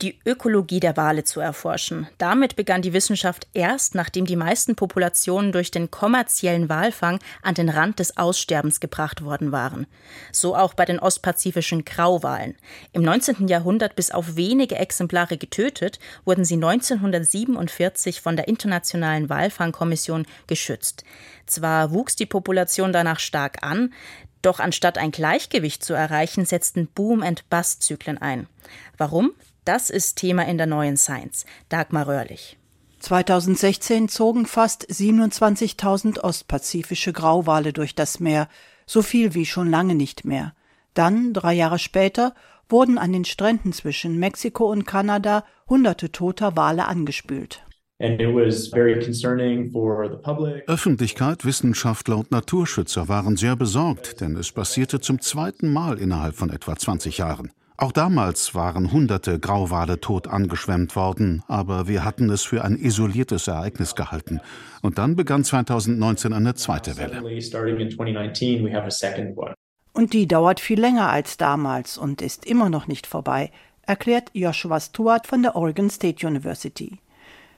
die 0.02 0.20
Ökologie 0.26 0.80
der 0.80 0.98
Wale 0.98 1.24
zu 1.24 1.40
erforschen. 1.40 2.08
Damit 2.18 2.56
begann 2.56 2.82
die 2.82 2.94
Wissenschaft 2.94 3.48
erst, 3.54 3.96
nachdem 3.96 4.26
die 4.26 4.36
meisten 4.36 4.76
Populationen 4.76 5.52
durch 5.52 5.72
den 5.72 5.92
kommerziellen 5.92 6.70
Walfang 6.70 7.20
an 7.42 7.54
den 7.54 7.70
Rand 7.70 8.00
des 8.00 8.18
Aussterbens 8.18 8.80
gebracht 8.80 9.24
worden 9.24 9.52
waren. 9.52 9.88
So 10.32 10.56
auch 10.56 10.74
bei 10.74 10.86
den 10.86 11.00
ostpazifischen 11.00 11.86
Grauwalen. 11.86 12.56
Im 12.94 13.04
19. 13.04 13.48
Jahrhundert 13.48 13.96
bis 13.96 14.12
auf 14.12 14.36
wenige 14.36 14.76
Exemplare 14.76 15.38
getötet, 15.38 16.00
wurden 16.26 16.46
sie 16.46 16.56
1947 16.56 18.22
von 18.22 18.36
der 18.36 18.48
Internationalen 18.48 19.30
Walfangkommission 19.30 20.26
geschützt. 20.48 21.04
Zwar 21.46 21.92
wuchs 21.92 22.16
die 22.16 22.26
Population 22.26 22.94
danach 22.94 23.20
stark 23.20 23.64
an, 23.64 23.94
doch 24.42 24.60
anstatt 24.60 24.98
ein 24.98 25.12
Gleichgewicht 25.12 25.84
zu 25.84 25.94
erreichen, 25.94 26.46
setzten 26.46 26.88
Boom- 26.88 27.22
and 27.22 27.48
Bust-Zyklen 27.50 28.18
ein. 28.18 28.48
Warum? 28.98 29.34
Das 29.64 29.92
ist 29.92 30.16
Thema 30.16 30.48
in 30.48 30.58
der 30.58 30.66
neuen 30.66 30.98
Science. 30.98 31.46
Dagmar 31.70 32.08
Röhrlich. 32.08 32.58
2016 33.00 34.10
zogen 34.10 34.48
fast 34.48 34.90
27.000 34.90 36.20
ostpazifische 36.20 37.14
Grauwale 37.14 37.72
durch 37.72 37.94
das 37.94 38.20
Meer, 38.20 38.48
so 38.88 39.04
viel 39.04 39.36
wie 39.36 39.46
schon 39.46 39.70
lange 39.70 39.94
nicht 39.94 40.26
mehr. 40.26 40.54
Dann, 40.96 41.34
drei 41.34 41.54
Jahre 41.54 41.78
später, 41.78 42.34
wurden 42.70 42.98
an 42.98 43.14
den 43.14 43.26
Stränden 43.26 43.72
zwischen 43.72 44.18
Mexiko 44.18 44.66
und 44.66 44.86
Kanada 44.86 45.46
hunderte 45.70 46.12
toter 46.12 46.58
Wale 46.58 46.88
angespült. 46.88 47.64
Öffentlichkeit, 50.68 51.46
Wissenschaftler 51.46 52.18
und 52.18 52.32
Naturschützer 52.32 53.08
waren 53.08 53.38
sehr 53.38 53.56
besorgt, 53.56 54.22
denn 54.22 54.36
es 54.36 54.52
passierte 54.52 55.00
zum 55.00 55.22
zweiten 55.22 55.72
Mal 55.72 56.00
innerhalb 56.00 56.36
von 56.36 56.50
etwa 56.50 56.76
20 56.76 57.20
Jahren. 57.20 57.52
Auch 57.82 57.92
damals 57.92 58.54
waren 58.54 58.92
hunderte 58.92 59.40
Grauwale 59.40 60.00
tot 60.00 60.28
angeschwemmt 60.28 60.96
worden, 60.96 61.42
aber 61.48 61.88
wir 61.88 62.06
hatten 62.06 62.30
es 62.30 62.44
für 62.44 62.64
ein 62.64 62.76
isoliertes 62.78 63.48
Ereignis 63.48 63.96
gehalten. 63.96 64.40
Und 64.84 65.00
dann 65.00 65.16
begann 65.16 65.44
2019 65.44 66.32
eine 66.32 66.54
zweite 66.54 66.96
Welle. 66.98 67.24
Und 69.94 70.14
die 70.14 70.28
dauert 70.28 70.60
viel 70.60 70.80
länger 70.80 71.10
als 71.10 71.38
damals 71.38 71.98
und 71.98 72.22
ist 72.22 72.46
immer 72.46 72.70
noch 72.70 72.86
nicht 72.86 73.08
vorbei, 73.08 73.50
erklärt 73.82 74.30
Joshua 74.34 74.80
Stewart 74.80 75.26
von 75.26 75.42
der 75.42 75.56
Oregon 75.56 75.90
State 75.90 76.28
University. 76.28 77.00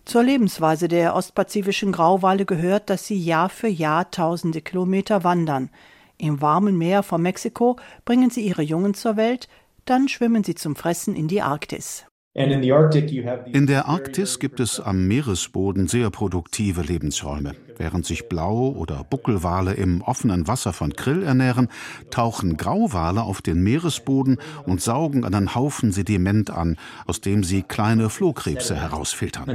Zur 0.05 0.23
Lebensweise 0.23 0.87
der 0.87 1.17
ostpazifischen 1.17 1.91
Grauwale 1.91 2.45
gehört, 2.45 2.89
dass 2.89 3.05
sie 3.07 3.21
Jahr 3.21 3.49
für 3.49 3.67
Jahr 3.67 4.09
tausende 4.09 4.61
Kilometer 4.61 5.25
wandern. 5.25 5.69
Im 6.17 6.41
warmen 6.41 6.77
Meer 6.77 7.03
von 7.03 7.21
Mexiko 7.21 7.75
bringen 8.05 8.29
sie 8.29 8.47
ihre 8.47 8.61
Jungen 8.61 8.93
zur 8.93 9.17
Welt, 9.17 9.49
dann 9.85 10.07
schwimmen 10.07 10.43
sie 10.43 10.55
zum 10.55 10.75
Fressen 10.75 11.15
in 11.15 11.27
die 11.27 11.41
Arktis. 11.41 12.05
In 12.35 13.67
der 13.67 13.87
Arktis 13.87 14.39
gibt 14.39 14.59
es 14.59 14.79
am 14.79 15.07
Meeresboden 15.07 15.87
sehr 15.87 16.09
produktive 16.09 16.81
Lebensräume. 16.81 17.53
Während 17.77 18.07
sich 18.07 18.27
Blau- 18.27 18.71
oder 18.71 19.03
Buckelwale 19.07 19.73
im 19.73 20.01
offenen 20.01 20.47
Wasser 20.47 20.73
von 20.73 20.93
Krill 20.93 21.21
ernähren, 21.21 21.67
tauchen 22.09 22.57
Grauwale 22.57 23.21
auf 23.21 23.43
den 23.43 23.61
Meeresboden 23.61 24.39
und 24.65 24.81
saugen 24.81 25.25
einen 25.25 25.53
Haufen 25.53 25.91
Sediment 25.91 26.49
an, 26.49 26.77
aus 27.05 27.21
dem 27.21 27.43
sie 27.43 27.61
kleine 27.61 28.09
Flohkrebse 28.09 28.75
herausfiltern. 28.75 29.47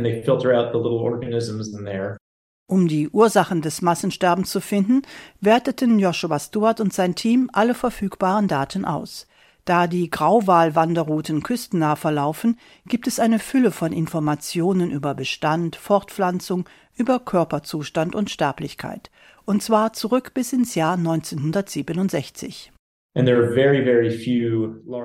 Um 2.70 2.86
die 2.86 3.08
Ursachen 3.08 3.62
des 3.62 3.82
Massensterbens 3.82 4.50
zu 4.50 4.60
finden, 4.60 5.02
werteten 5.40 5.98
Joshua 5.98 6.38
Stewart 6.38 6.80
und 6.80 6.92
sein 6.92 7.16
Team 7.16 7.50
alle 7.52 7.74
verfügbaren 7.74 8.46
Daten 8.46 8.84
aus. 8.84 9.26
Da 9.68 9.86
die 9.86 10.08
Grauwalwanderrouten 10.08 11.42
küstennah 11.42 11.94
verlaufen, 11.94 12.56
gibt 12.86 13.06
es 13.06 13.20
eine 13.20 13.38
Fülle 13.38 13.70
von 13.70 13.92
Informationen 13.92 14.90
über 14.90 15.14
Bestand, 15.14 15.76
Fortpflanzung, 15.76 16.66
über 16.96 17.18
Körperzustand 17.18 18.14
und 18.14 18.30
Sterblichkeit. 18.30 19.10
Und 19.44 19.62
zwar 19.62 19.92
zurück 19.92 20.32
bis 20.32 20.54
ins 20.54 20.74
Jahr 20.74 20.94
1967. 20.94 22.72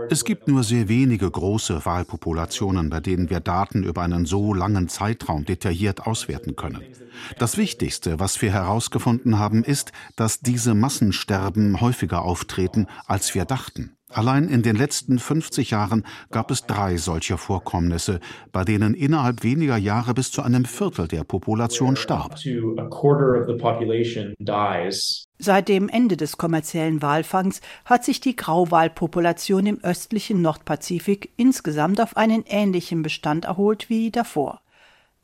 Es 0.10 0.24
gibt 0.24 0.48
nur 0.48 0.64
sehr 0.64 0.88
wenige 0.88 1.30
große 1.30 1.86
Wahlpopulationen, 1.86 2.90
bei 2.90 3.02
denen 3.02 3.30
wir 3.30 3.42
Daten 3.42 3.84
über 3.84 4.04
einen 4.04 4.26
so 4.26 4.54
langen 4.54 4.88
Zeitraum 4.88 5.44
detailliert 5.44 6.08
auswerten 6.08 6.56
können. 6.56 6.84
Das 7.38 7.58
Wichtigste, 7.58 8.20
was 8.22 8.42
wir 8.42 8.54
herausgefunden 8.54 9.40
haben, 9.40 9.66
ist, 9.66 9.92
dass 10.16 10.40
diese 10.40 10.74
Massensterben 10.74 11.82
häufiger 11.82 12.24
auftreten, 12.24 12.88
als 13.08 13.36
wir 13.36 13.44
dachten. 13.44 13.98
Allein 14.14 14.48
in 14.48 14.62
den 14.62 14.76
letzten 14.76 15.18
50 15.18 15.72
Jahren 15.72 16.06
gab 16.30 16.52
es 16.52 16.66
drei 16.66 16.98
solcher 16.98 17.38
Vorkommnisse, 17.38 18.20
bei 18.52 18.64
denen 18.64 18.94
innerhalb 18.94 19.44
weniger 19.44 19.78
Jahre 19.78 20.14
bis 20.14 20.32
zu 20.32 20.44
einem 20.44 20.66
Viertel 20.66 21.08
der 21.08 21.24
Population 21.24 21.96
starb. 21.96 22.38
Seit 25.40 25.68
dem 25.68 25.90
Ende 25.90 26.18
des 26.18 26.38
kommerziellen 26.38 27.02
Walfangs 27.02 27.62
hat 27.86 28.06
sich 28.06 28.22
die 28.22 28.36
Grauwalpopulation 28.36 29.66
im 29.66 29.84
östlichen 29.84 30.42
Nordpazifik 30.42 31.32
insgesamt 31.36 32.00
auf 32.00 32.16
einen 32.16 32.44
ähnlichen 32.48 33.02
Bestand 33.02 33.46
erholt 33.46 33.90
wie 33.90 34.12
davor. 34.12 34.62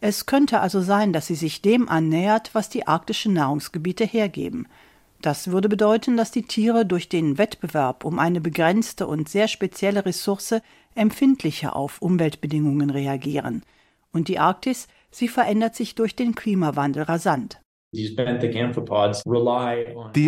Es 0.01 0.25
könnte 0.25 0.61
also 0.61 0.81
sein, 0.81 1.13
dass 1.13 1.27
sie 1.27 1.35
sich 1.35 1.61
dem 1.61 1.89
annähert, 1.89 2.51
was 2.53 2.69
die 2.69 2.87
arktischen 2.87 3.33
Nahrungsgebiete 3.33 4.05
hergeben– 4.05 4.67
das 5.21 5.51
würde 5.51 5.67
bedeuten, 5.67 6.15
dass 6.15 6.31
die 6.31 6.43
Tiere 6.43 6.85
durch 6.85 7.09
den 7.09 7.37
Wettbewerb 7.37 8.05
um 8.05 8.19
eine 8.19 8.39
begrenzte 8.39 9.05
und 9.07 9.27
sehr 9.27 9.47
spezielle 9.47 10.05
Ressource 10.05 10.55
empfindlicher 10.95 11.75
auf 11.75 12.01
Umweltbedingungen 12.01 12.89
reagieren. 12.89 13.63
Und 14.11 14.27
die 14.27 14.39
Arktis, 14.39 14.87
sie 15.11 15.27
verändert 15.27 15.75
sich 15.75 15.95
durch 15.95 16.15
den 16.15 16.35
Klimawandel 16.35 17.03
rasant. 17.03 17.61
Die 17.91 18.15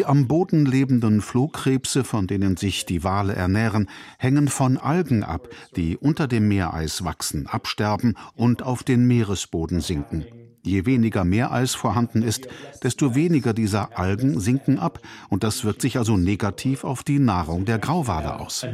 am 0.05 0.27
Boden 0.27 0.65
lebenden 0.65 1.21
Flohkrebse, 1.21 2.03
von 2.03 2.25
denen 2.25 2.57
sich 2.57 2.85
die 2.87 3.03
Wale 3.03 3.33
ernähren, 3.33 3.87
hängen 4.17 4.47
von 4.47 4.77
Algen 4.77 5.23
ab, 5.23 5.47
die 5.75 5.95
unter 5.95 6.27
dem 6.27 6.47
Meereis 6.47 7.05
wachsen, 7.05 7.45
absterben 7.45 8.17
und 8.33 8.63
auf 8.63 8.83
den 8.83 9.05
Meeresboden 9.05 9.79
sinken. 9.79 10.25
Je 10.63 10.85
weniger 10.85 11.23
Meereis 11.23 11.73
vorhanden 11.73 12.21
ist, 12.21 12.47
desto 12.83 13.15
weniger 13.15 13.53
dieser 13.53 13.97
Algen 13.97 14.39
sinken 14.39 14.77
ab 14.77 14.99
und 15.29 15.43
das 15.43 15.63
wirkt 15.63 15.81
sich 15.81 15.97
also 15.97 16.17
negativ 16.17 16.83
auf 16.83 17.03
die 17.03 17.19
Nahrung 17.19 17.65
der 17.65 17.79
Grauwale 17.79 18.39
aus. 18.39 18.65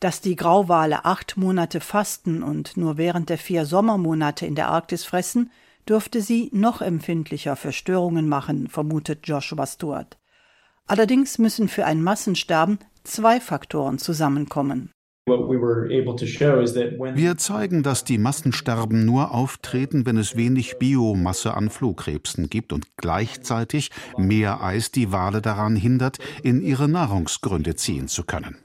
Dass 0.00 0.20
die 0.20 0.36
Grauwale 0.36 1.04
acht 1.04 1.36
Monate 1.36 1.80
fasten 1.80 2.42
und 2.42 2.76
nur 2.76 2.96
während 2.96 3.28
der 3.28 3.38
vier 3.38 3.66
Sommermonate 3.66 4.46
in 4.46 4.54
der 4.54 4.68
Arktis 4.68 5.04
fressen, 5.04 5.50
dürfte 5.88 6.20
sie 6.20 6.48
noch 6.52 6.80
empfindlicher 6.80 7.56
für 7.56 7.72
Störungen 7.72 8.28
machen, 8.28 8.68
vermutet 8.68 9.20
Joshua 9.24 9.66
Stewart. 9.66 10.18
Allerdings 10.86 11.38
müssen 11.38 11.68
für 11.68 11.86
ein 11.86 12.02
Massensterben 12.02 12.78
zwei 13.04 13.40
Faktoren 13.40 13.98
zusammenkommen. 13.98 14.90
Wir 15.24 15.36
zeigen, 17.36 17.84
dass 17.84 18.02
die 18.02 18.18
Massensterben 18.18 19.06
nur 19.06 19.32
auftreten, 19.32 20.04
wenn 20.04 20.16
es 20.16 20.36
wenig 20.36 20.78
Biomasse 20.80 21.54
an 21.54 21.70
Flohkrebsen 21.70 22.50
gibt 22.50 22.72
und 22.72 22.96
gleichzeitig 22.96 23.90
mehr 24.16 24.64
Eis 24.64 24.90
die 24.90 25.12
Wale 25.12 25.40
daran 25.40 25.76
hindert, 25.76 26.18
in 26.42 26.60
ihre 26.60 26.88
Nahrungsgründe 26.88 27.76
ziehen 27.76 28.08
zu 28.08 28.24
können. 28.24 28.56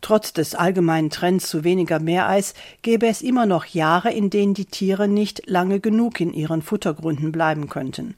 Trotz 0.00 0.32
des 0.32 0.54
allgemeinen 0.54 1.10
Trends 1.10 1.50
zu 1.50 1.62
weniger 1.62 1.98
Meereis 1.98 2.54
gäbe 2.80 3.06
es 3.06 3.20
immer 3.20 3.44
noch 3.44 3.66
Jahre, 3.66 4.12
in 4.12 4.30
denen 4.30 4.54
die 4.54 4.64
Tiere 4.64 5.08
nicht 5.08 5.46
lange 5.46 5.80
genug 5.80 6.20
in 6.20 6.32
ihren 6.32 6.62
Futtergründen 6.62 7.32
bleiben 7.32 7.68
könnten. 7.68 8.14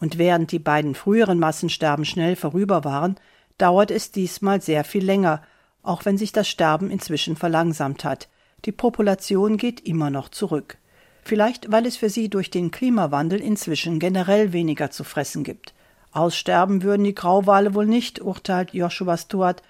Und 0.00 0.16
während 0.16 0.52
die 0.52 0.58
beiden 0.58 0.94
früheren 0.94 1.38
Massensterben 1.38 2.06
schnell 2.06 2.34
vorüber 2.34 2.82
waren, 2.84 3.16
dauert 3.58 3.90
es 3.90 4.10
diesmal 4.10 4.60
sehr 4.60 4.84
viel 4.84 5.04
länger, 5.04 5.42
auch 5.82 6.04
wenn 6.04 6.18
sich 6.18 6.32
das 6.32 6.48
Sterben 6.48 6.90
inzwischen 6.90 7.36
verlangsamt 7.36 8.04
hat. 8.04 8.28
Die 8.64 8.72
Population 8.72 9.56
geht 9.56 9.80
immer 9.80 10.10
noch 10.10 10.28
zurück. 10.28 10.78
Vielleicht, 11.22 11.70
weil 11.72 11.86
es 11.86 11.96
für 11.96 12.10
sie 12.10 12.28
durch 12.28 12.50
den 12.50 12.70
Klimawandel 12.70 13.40
inzwischen 13.40 13.98
generell 13.98 14.52
weniger 14.52 14.90
zu 14.90 15.04
fressen 15.04 15.44
gibt. 15.44 15.74
Aussterben 16.12 16.82
würden 16.82 17.04
die 17.04 17.14
Grauwale 17.14 17.74
wohl 17.74 17.86
nicht, 17.86 18.20
urteilt 18.20 18.72
Joshua 18.72 19.16
Stuart, 19.16 19.62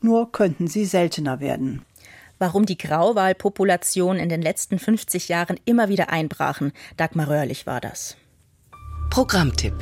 nur 0.00 0.32
könnten 0.32 0.66
sie 0.66 0.84
seltener 0.84 1.40
werden. 1.40 1.84
Warum 2.38 2.64
die 2.64 2.78
Grauwalpopulation 2.78 4.16
in 4.16 4.30
den 4.30 4.40
letzten 4.40 4.78
50 4.78 5.28
Jahren 5.28 5.60
immer 5.66 5.88
wieder 5.88 6.08
einbrachen, 6.08 6.72
Dagmar 6.96 7.28
Röhrlich 7.28 7.66
war 7.66 7.80
das. 7.80 8.16
Programmtipp 9.10 9.74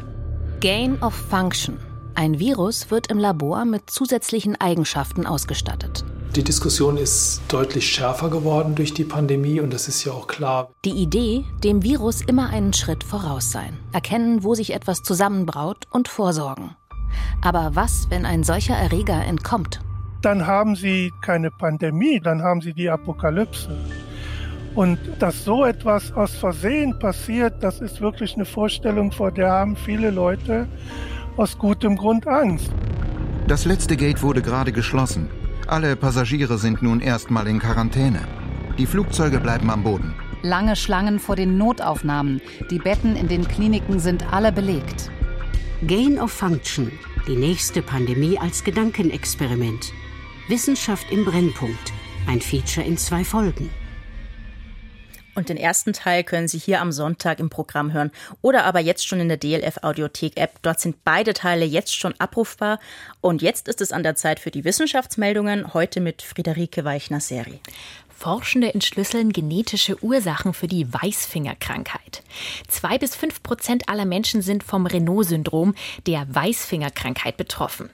Gain 0.60 1.00
of 1.02 1.14
Function 1.14 1.78
ein 2.18 2.40
Virus 2.40 2.90
wird 2.90 3.12
im 3.12 3.18
Labor 3.18 3.64
mit 3.64 3.90
zusätzlichen 3.90 4.60
Eigenschaften 4.60 5.24
ausgestattet. 5.24 6.04
Die 6.34 6.42
Diskussion 6.42 6.96
ist 6.96 7.42
deutlich 7.46 7.86
schärfer 7.86 8.28
geworden 8.28 8.74
durch 8.74 8.92
die 8.92 9.04
Pandemie 9.04 9.60
und 9.60 9.72
das 9.72 9.86
ist 9.86 10.02
ja 10.02 10.10
auch 10.10 10.26
klar. 10.26 10.68
Die 10.84 10.90
Idee, 10.90 11.44
dem 11.62 11.84
Virus 11.84 12.20
immer 12.22 12.50
einen 12.50 12.72
Schritt 12.72 13.04
voraus 13.04 13.52
sein, 13.52 13.78
erkennen, 13.92 14.42
wo 14.42 14.56
sich 14.56 14.74
etwas 14.74 15.04
zusammenbraut 15.04 15.86
und 15.92 16.08
vorsorgen. 16.08 16.74
Aber 17.40 17.70
was, 17.74 18.10
wenn 18.10 18.26
ein 18.26 18.42
solcher 18.42 18.74
Erreger 18.74 19.24
entkommt? 19.24 19.78
Dann 20.20 20.44
haben 20.44 20.74
Sie 20.74 21.12
keine 21.22 21.52
Pandemie, 21.52 22.18
dann 22.18 22.42
haben 22.42 22.60
Sie 22.60 22.74
die 22.74 22.90
Apokalypse. 22.90 23.78
Und 24.74 24.98
dass 25.20 25.44
so 25.44 25.64
etwas 25.64 26.10
aus 26.10 26.32
Versehen 26.32 26.98
passiert, 26.98 27.62
das 27.62 27.80
ist 27.80 28.00
wirklich 28.00 28.34
eine 28.34 28.44
Vorstellung, 28.44 29.12
vor 29.12 29.30
der 29.30 29.52
haben 29.52 29.76
viele 29.76 30.10
Leute 30.10 30.66
aus 31.38 31.56
gutem 31.56 31.96
Grund 31.96 32.26
Angst. 32.26 32.72
Das 33.46 33.64
letzte 33.64 33.96
Gate 33.96 34.22
wurde 34.22 34.42
gerade 34.42 34.72
geschlossen. 34.72 35.30
Alle 35.66 35.96
Passagiere 35.96 36.58
sind 36.58 36.82
nun 36.82 37.00
erstmal 37.00 37.46
in 37.46 37.60
Quarantäne. 37.60 38.26
Die 38.76 38.86
Flugzeuge 38.86 39.38
bleiben 39.38 39.70
am 39.70 39.82
Boden. 39.82 40.14
Lange 40.42 40.76
Schlangen 40.76 41.18
vor 41.18 41.36
den 41.36 41.56
Notaufnahmen. 41.56 42.40
Die 42.70 42.78
Betten 42.78 43.16
in 43.16 43.28
den 43.28 43.46
Kliniken 43.46 44.00
sind 44.00 44.32
alle 44.32 44.52
belegt. 44.52 45.10
Gain 45.86 46.18
of 46.20 46.32
Function. 46.32 46.90
Die 47.26 47.36
nächste 47.36 47.82
Pandemie 47.82 48.38
als 48.38 48.64
Gedankenexperiment. 48.64 49.92
Wissenschaft 50.48 51.10
im 51.10 51.24
Brennpunkt. 51.24 51.92
Ein 52.26 52.40
Feature 52.40 52.86
in 52.86 52.96
zwei 52.96 53.24
Folgen. 53.24 53.70
Und 55.38 55.48
den 55.48 55.56
ersten 55.56 55.92
Teil 55.92 56.24
können 56.24 56.48
Sie 56.48 56.58
hier 56.58 56.80
am 56.80 56.90
Sonntag 56.90 57.38
im 57.38 57.48
Programm 57.48 57.92
hören 57.92 58.10
oder 58.42 58.64
aber 58.64 58.80
jetzt 58.80 59.06
schon 59.06 59.20
in 59.20 59.28
der 59.28 59.36
DLF 59.36 59.84
Audiothek 59.84 60.36
App. 60.36 60.60
Dort 60.62 60.80
sind 60.80 61.04
beide 61.04 61.32
Teile 61.32 61.64
jetzt 61.64 61.96
schon 61.96 62.12
abrufbar. 62.18 62.80
Und 63.20 63.40
jetzt 63.40 63.68
ist 63.68 63.80
es 63.80 63.92
an 63.92 64.02
der 64.02 64.16
Zeit 64.16 64.40
für 64.40 64.50
die 64.50 64.64
Wissenschaftsmeldungen, 64.64 65.74
heute 65.74 66.00
mit 66.00 66.22
Friederike 66.22 66.84
Weichner-Seri. 66.84 67.60
Forschende 68.18 68.74
entschlüsseln 68.74 69.32
genetische 69.32 70.02
Ursachen 70.02 70.52
für 70.52 70.66
die 70.66 70.92
Weißfingerkrankheit. 70.92 72.24
Zwei 72.66 72.98
bis 72.98 73.14
fünf 73.14 73.44
Prozent 73.44 73.88
aller 73.88 74.06
Menschen 74.06 74.42
sind 74.42 74.64
vom 74.64 74.86
Renault-Syndrom, 74.86 75.76
der 76.04 76.26
Weißfingerkrankheit, 76.28 77.36
betroffen. 77.36 77.90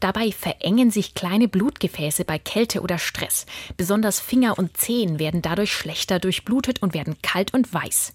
Dabei 0.00 0.32
verengen 0.32 0.90
sich 0.90 1.14
kleine 1.14 1.46
Blutgefäße 1.46 2.24
bei 2.24 2.40
Kälte 2.40 2.80
oder 2.80 2.98
Stress. 2.98 3.46
Besonders 3.76 4.18
Finger 4.18 4.58
und 4.58 4.76
Zehen 4.76 5.20
werden 5.20 5.42
dadurch 5.42 5.72
schlechter 5.72 6.18
durchblutet 6.18 6.82
und 6.82 6.92
werden 6.92 7.16
kalt 7.22 7.54
und 7.54 7.72
weiß. 7.72 8.14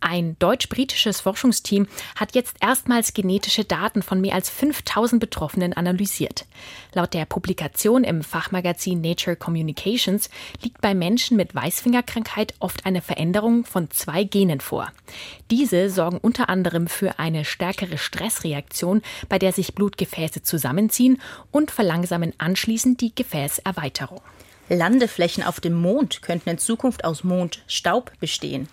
Ein 0.00 0.36
deutsch-britisches 0.38 1.20
Forschungsteam 1.20 1.88
hat 2.16 2.34
jetzt 2.34 2.56
erstmals 2.60 3.12
genetische 3.12 3.64
Daten 3.64 4.02
von 4.02 4.20
mehr 4.22 4.34
als 4.34 4.48
5000 4.48 5.20
Betroffenen 5.20 5.74
analysiert. 5.74 6.46
Laut 6.94 7.12
der 7.12 7.26
Publikation 7.26 8.02
im 8.02 8.22
Fachmagazin 8.22 9.02
Nature 9.02 9.36
Communications 9.36 10.30
liegt 10.62 10.80
bei 10.80 10.94
Menschen 11.02 11.36
mit 11.36 11.52
Weißfingerkrankheit 11.52 12.54
oft 12.60 12.86
eine 12.86 13.02
Veränderung 13.02 13.64
von 13.64 13.90
zwei 13.90 14.22
Genen 14.22 14.60
vor. 14.60 14.92
Diese 15.50 15.90
sorgen 15.90 16.18
unter 16.18 16.48
anderem 16.48 16.86
für 16.86 17.18
eine 17.18 17.44
stärkere 17.44 17.98
Stressreaktion, 17.98 19.02
bei 19.28 19.40
der 19.40 19.52
sich 19.52 19.74
Blutgefäße 19.74 20.42
zusammenziehen 20.42 21.20
und 21.50 21.72
verlangsamen 21.72 22.34
anschließend 22.38 23.00
die 23.00 23.12
Gefäßerweiterung. 23.12 24.20
Landeflächen 24.68 25.42
auf 25.42 25.58
dem 25.58 25.74
Mond 25.74 26.22
könnten 26.22 26.50
in 26.50 26.58
Zukunft 26.58 27.04
aus 27.04 27.24
Mondstaub 27.24 28.12
bestehen. 28.20 28.68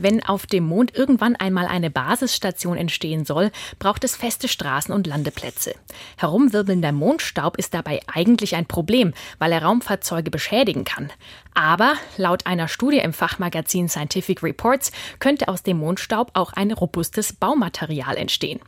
Wenn 0.00 0.22
auf 0.22 0.46
dem 0.46 0.64
Mond 0.64 0.94
irgendwann 0.94 1.34
einmal 1.34 1.66
eine 1.66 1.90
Basisstation 1.90 2.76
entstehen 2.76 3.24
soll, 3.24 3.50
braucht 3.80 4.04
es 4.04 4.14
feste 4.14 4.46
Straßen 4.46 4.94
und 4.94 5.08
Landeplätze. 5.08 5.74
Herumwirbelnder 6.16 6.92
Mondstaub 6.92 7.56
ist 7.56 7.74
dabei 7.74 7.98
eigentlich 8.06 8.54
ein 8.54 8.66
Problem, 8.66 9.12
weil 9.40 9.50
er 9.50 9.64
Raumfahrzeuge 9.64 10.30
beschädigen 10.30 10.84
kann. 10.84 11.10
Aber 11.52 11.94
laut 12.16 12.46
einer 12.46 12.68
Studie 12.68 12.98
im 12.98 13.12
Fachmagazin 13.12 13.88
Scientific 13.88 14.40
Reports 14.44 14.92
könnte 15.18 15.48
aus 15.48 15.64
dem 15.64 15.78
Mondstaub 15.78 16.30
auch 16.34 16.52
ein 16.52 16.70
robustes 16.70 17.32
Baumaterial 17.32 18.16
entstehen. 18.16 18.60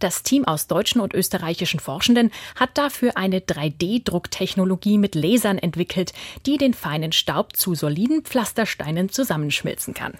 Das 0.00 0.24
Team 0.24 0.44
aus 0.44 0.66
deutschen 0.66 1.00
und 1.00 1.14
österreichischen 1.14 1.78
Forschenden 1.78 2.32
hat 2.56 2.76
dafür 2.76 3.16
eine 3.16 3.38
3D-Drucktechnologie 3.38 4.98
mit 4.98 5.14
Lasern 5.14 5.58
entwickelt, 5.58 6.12
die 6.44 6.56
den 6.56 6.74
feinen 6.74 7.12
Staub 7.12 7.56
zu 7.56 7.76
soliden 7.76 8.24
Pflastersteinen 8.24 9.10
zusammenschmilzen 9.10 9.94
kann. 9.94 10.14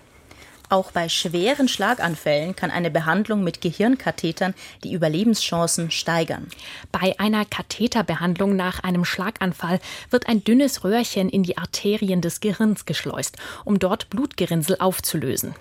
Auch 0.72 0.90
bei 0.90 1.10
schweren 1.10 1.68
Schlaganfällen 1.68 2.56
kann 2.56 2.70
eine 2.70 2.90
Behandlung 2.90 3.44
mit 3.44 3.60
Gehirnkathetern 3.60 4.54
die 4.82 4.94
Überlebenschancen 4.94 5.90
steigern. 5.90 6.46
Bei 6.90 7.14
einer 7.20 7.44
Katheterbehandlung 7.44 8.56
nach 8.56 8.82
einem 8.82 9.04
Schlaganfall 9.04 9.80
wird 10.08 10.30
ein 10.30 10.44
dünnes 10.44 10.82
Röhrchen 10.82 11.28
in 11.28 11.42
die 11.42 11.58
Arterien 11.58 12.22
des 12.22 12.40
Gehirns 12.40 12.86
geschleust, 12.86 13.36
um 13.66 13.78
dort 13.80 14.08
Blutgerinnsel 14.08 14.78
aufzulösen. 14.78 15.54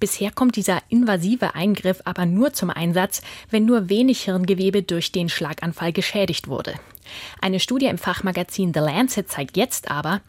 Bisher 0.00 0.30
kommt 0.30 0.56
dieser 0.56 0.80
invasive 0.88 1.54
Eingriff 1.54 2.00
aber 2.06 2.24
nur 2.24 2.54
zum 2.54 2.70
Einsatz, 2.70 3.20
wenn 3.50 3.66
nur 3.66 3.90
wenig 3.90 4.22
Hirngewebe 4.22 4.82
durch 4.82 5.12
den 5.12 5.28
Schlaganfall 5.28 5.92
geschädigt 5.92 6.48
wurde. 6.48 6.72
Eine 7.40 7.60
Studie 7.60 7.86
im 7.86 7.98
Fachmagazin 7.98 8.72
The 8.72 8.80
Lancet 8.80 9.30
zeigt 9.30 9.56
jetzt 9.56 9.90
aber, 9.90 10.20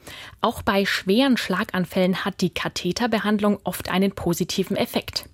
auch 0.41 0.61
bei 0.61 0.85
schweren 0.85 1.37
Schlaganfällen 1.37 2.25
hat 2.25 2.41
die 2.41 2.49
Katheterbehandlung 2.49 3.59
oft 3.63 3.89
einen 3.89 4.11
positiven 4.11 4.77
Effekt. 4.77 5.27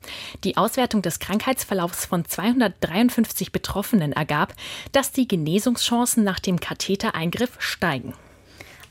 Die 0.43 0.58
Auswertung 0.58 1.01
des 1.01 1.19
Krankheitsverlaufs 1.19 2.06
von 2.06 2.25
253 2.25 3.51
Betroffenen 3.51 4.13
ergab, 4.13 4.54
dass 4.91 5.12
die 5.12 5.27
Genesungschancen 5.27 6.23
nach 6.23 6.39
dem 6.39 6.60
Kathetereingriff 6.60 7.58
steigen. 7.60 8.13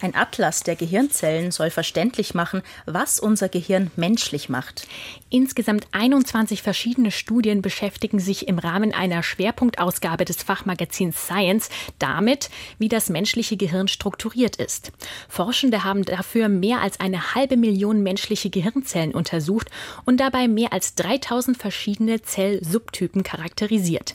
Ein 0.02 0.14
Atlas 0.14 0.62
der 0.62 0.76
Gehirnzellen 0.76 1.50
soll 1.50 1.68
verständlich 1.68 2.32
machen, 2.32 2.62
was 2.86 3.20
unser 3.20 3.50
Gehirn 3.50 3.90
menschlich 3.96 4.48
macht. 4.48 4.86
Insgesamt 5.28 5.86
21 5.92 6.62
verschiedene 6.62 7.10
Studien 7.10 7.60
beschäftigen 7.60 8.18
sich 8.18 8.48
im 8.48 8.58
Rahmen 8.58 8.94
einer 8.94 9.22
Schwerpunktausgabe 9.22 10.24
des 10.24 10.42
Fachmagazins 10.42 11.26
Science 11.26 11.68
damit, 11.98 12.48
wie 12.78 12.88
das 12.88 13.10
menschliche 13.10 13.58
Gehirn 13.58 13.88
strukturiert 13.88 14.56
ist. 14.56 14.90
Forschende 15.28 15.84
haben 15.84 16.06
dafür 16.06 16.48
mehr 16.48 16.80
als 16.80 16.98
eine 16.98 17.34
halbe 17.34 17.58
Million 17.58 18.02
menschliche 18.02 18.48
Gehirnzellen 18.48 19.14
untersucht 19.14 19.70
und 20.06 20.18
dabei 20.18 20.48
mehr 20.48 20.72
als 20.72 20.94
3000 20.94 21.58
verschiedene 21.58 22.22
Zellsubtypen 22.22 23.22
charakterisiert. 23.22 24.14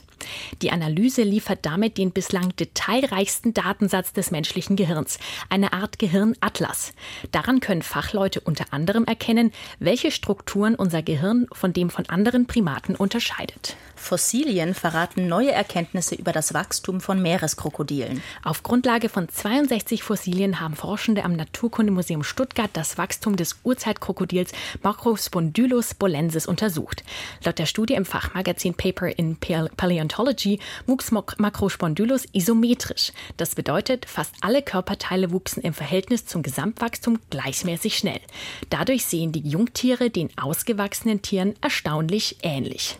Die 0.62 0.70
Analyse 0.70 1.22
liefert 1.22 1.60
damit 1.62 1.98
den 1.98 2.12
bislang 2.12 2.54
detailreichsten 2.56 3.54
Datensatz 3.54 4.12
des 4.12 4.30
menschlichen 4.30 4.76
Gehirns, 4.76 5.18
eine 5.48 5.72
Art 5.72 5.98
Gehirnatlas. 5.98 6.92
Daran 7.32 7.60
können 7.60 7.82
Fachleute 7.82 8.40
unter 8.40 8.72
anderem 8.72 9.04
erkennen, 9.04 9.52
welche 9.78 10.10
Strukturen 10.10 10.74
unser 10.74 11.02
Gehirn 11.02 11.46
von 11.52 11.72
dem 11.72 11.90
von 11.90 12.08
anderen 12.08 12.46
Primaten 12.46 12.96
unterscheidet. 12.96 13.76
Fossilien 13.94 14.74
verraten 14.74 15.26
neue 15.26 15.52
Erkenntnisse 15.52 16.14
über 16.14 16.32
das 16.32 16.54
Wachstum 16.54 17.00
von 17.00 17.20
Meereskrokodilen. 17.20 18.22
Auf 18.44 18.62
Grundlage 18.62 19.08
von 19.08 19.28
62 19.28 20.02
Fossilien 20.02 20.60
haben 20.60 20.76
Forschende 20.76 21.24
am 21.24 21.34
Naturkundemuseum 21.34 22.22
Stuttgart 22.22 22.70
das 22.74 22.98
Wachstum 22.98 23.36
des 23.36 23.56
Urzeitkrokodils 23.64 24.52
Macrospondylus 24.82 25.94
bolensis 25.94 26.46
untersucht. 26.46 27.04
Laut 27.44 27.58
der 27.58 27.66
Studie 27.66 27.94
im 27.94 28.04
Fachmagazin 28.04 28.74
Paper 28.74 29.08
in 29.08 29.36
Paleontology 29.36 30.15
wuchs 30.86 31.10
Macrospondylus 31.10 32.26
isometrisch. 32.32 33.12
Das 33.36 33.54
bedeutet, 33.54 34.06
fast 34.06 34.34
alle 34.40 34.62
Körperteile 34.62 35.30
wuchsen 35.30 35.62
im 35.62 35.74
Verhältnis 35.74 36.26
zum 36.26 36.42
Gesamtwachstum 36.42 37.18
gleichmäßig 37.30 37.98
schnell. 37.98 38.20
Dadurch 38.70 39.04
sehen 39.04 39.32
die 39.32 39.48
Jungtiere 39.48 40.10
den 40.10 40.30
ausgewachsenen 40.38 41.22
Tieren 41.22 41.54
erstaunlich 41.60 42.38
ähnlich. 42.42 42.98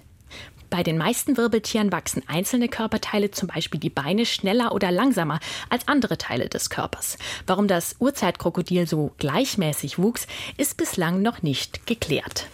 Bei 0.69 0.83
den 0.83 0.99
meisten 0.99 1.37
Wirbeltieren 1.37 1.93
wachsen 1.93 2.23
einzelne 2.27 2.69
Körperteile, 2.69 3.31
zum 3.31 3.49
Beispiel 3.49 3.79
die 3.79 3.91
Beine, 3.91 4.27
schneller 4.27 4.73
oder 4.73 4.91
langsamer 4.91 5.39
als 5.71 5.87
andere 5.87 6.19
Teile 6.19 6.49
des 6.49 6.71
Körpers. 6.71 7.19
Warum 7.47 7.69
das 7.69 7.97
Urzeitkrokodil 7.99 8.87
so 8.87 9.13
gleichmäßig 9.19 9.99
wuchs, 9.99 10.27
ist 10.57 10.77
bislang 10.77 11.23
noch 11.23 11.43
nicht 11.43 11.87
geklärt. 11.87 12.49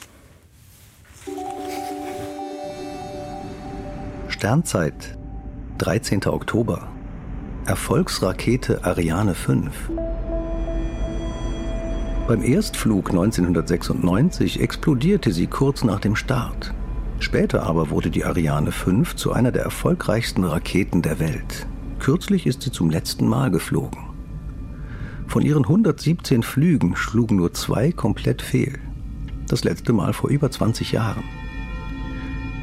Sternzeit, 4.42 5.16
13. 5.78 6.26
Oktober. 6.26 6.88
Erfolgsrakete 7.64 8.82
Ariane 8.82 9.36
5. 9.36 9.92
Beim 12.26 12.42
Erstflug 12.42 13.10
1996 13.10 14.60
explodierte 14.60 15.30
sie 15.30 15.46
kurz 15.46 15.84
nach 15.84 16.00
dem 16.00 16.16
Start. 16.16 16.74
Später 17.20 17.62
aber 17.62 17.90
wurde 17.90 18.10
die 18.10 18.24
Ariane 18.24 18.72
5 18.72 19.14
zu 19.14 19.30
einer 19.30 19.52
der 19.52 19.62
erfolgreichsten 19.62 20.42
Raketen 20.42 21.02
der 21.02 21.20
Welt. 21.20 21.68
Kürzlich 22.00 22.44
ist 22.48 22.62
sie 22.62 22.72
zum 22.72 22.90
letzten 22.90 23.28
Mal 23.28 23.52
geflogen. 23.52 24.00
Von 25.28 25.42
ihren 25.44 25.62
117 25.62 26.42
Flügen 26.42 26.96
schlugen 26.96 27.36
nur 27.36 27.52
zwei 27.52 27.92
komplett 27.92 28.42
fehl. 28.42 28.80
Das 29.46 29.62
letzte 29.62 29.92
Mal 29.92 30.12
vor 30.12 30.30
über 30.30 30.50
20 30.50 30.90
Jahren. 30.90 31.22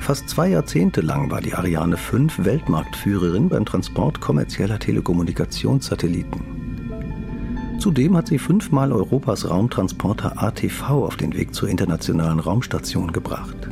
Fast 0.10 0.28
zwei 0.28 0.48
Jahrzehnte 0.48 1.02
lang 1.02 1.30
war 1.30 1.40
die 1.40 1.54
Ariane 1.54 1.96
5 1.96 2.44
Weltmarktführerin 2.44 3.48
beim 3.48 3.64
Transport 3.64 4.20
kommerzieller 4.20 4.80
Telekommunikationssatelliten. 4.80 6.42
Zudem 7.78 8.18
hat 8.18 8.28
sie 8.28 8.40
fünfmal 8.40 8.92
Europas 8.92 9.48
Raumtransporter 9.48 10.42
ATV 10.42 10.82
auf 10.90 11.16
den 11.16 11.36
Weg 11.36 11.54
zur 11.54 11.70
internationalen 11.70 12.40
Raumstation 12.40 13.12
gebracht. 13.12 13.70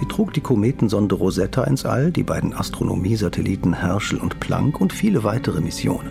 Sie 0.00 0.06
trug 0.06 0.32
die 0.34 0.40
Kometensonde 0.40 1.14
Rosetta 1.14 1.62
ins 1.62 1.84
All, 1.84 2.10
die 2.10 2.24
beiden 2.24 2.52
Astronomiesatelliten 2.52 3.72
Herschel 3.72 4.18
und 4.18 4.40
Planck 4.40 4.80
und 4.80 4.92
viele 4.92 5.22
weitere 5.22 5.60
Missionen. 5.60 6.10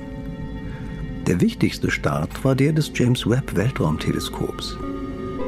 Der 1.27 1.41
wichtigste 1.41 1.91
Start 1.91 2.45
war 2.45 2.55
der 2.55 2.71
des 2.71 2.93
James 2.95 3.29
Webb 3.29 3.57
Weltraumteleskops. 3.57 4.77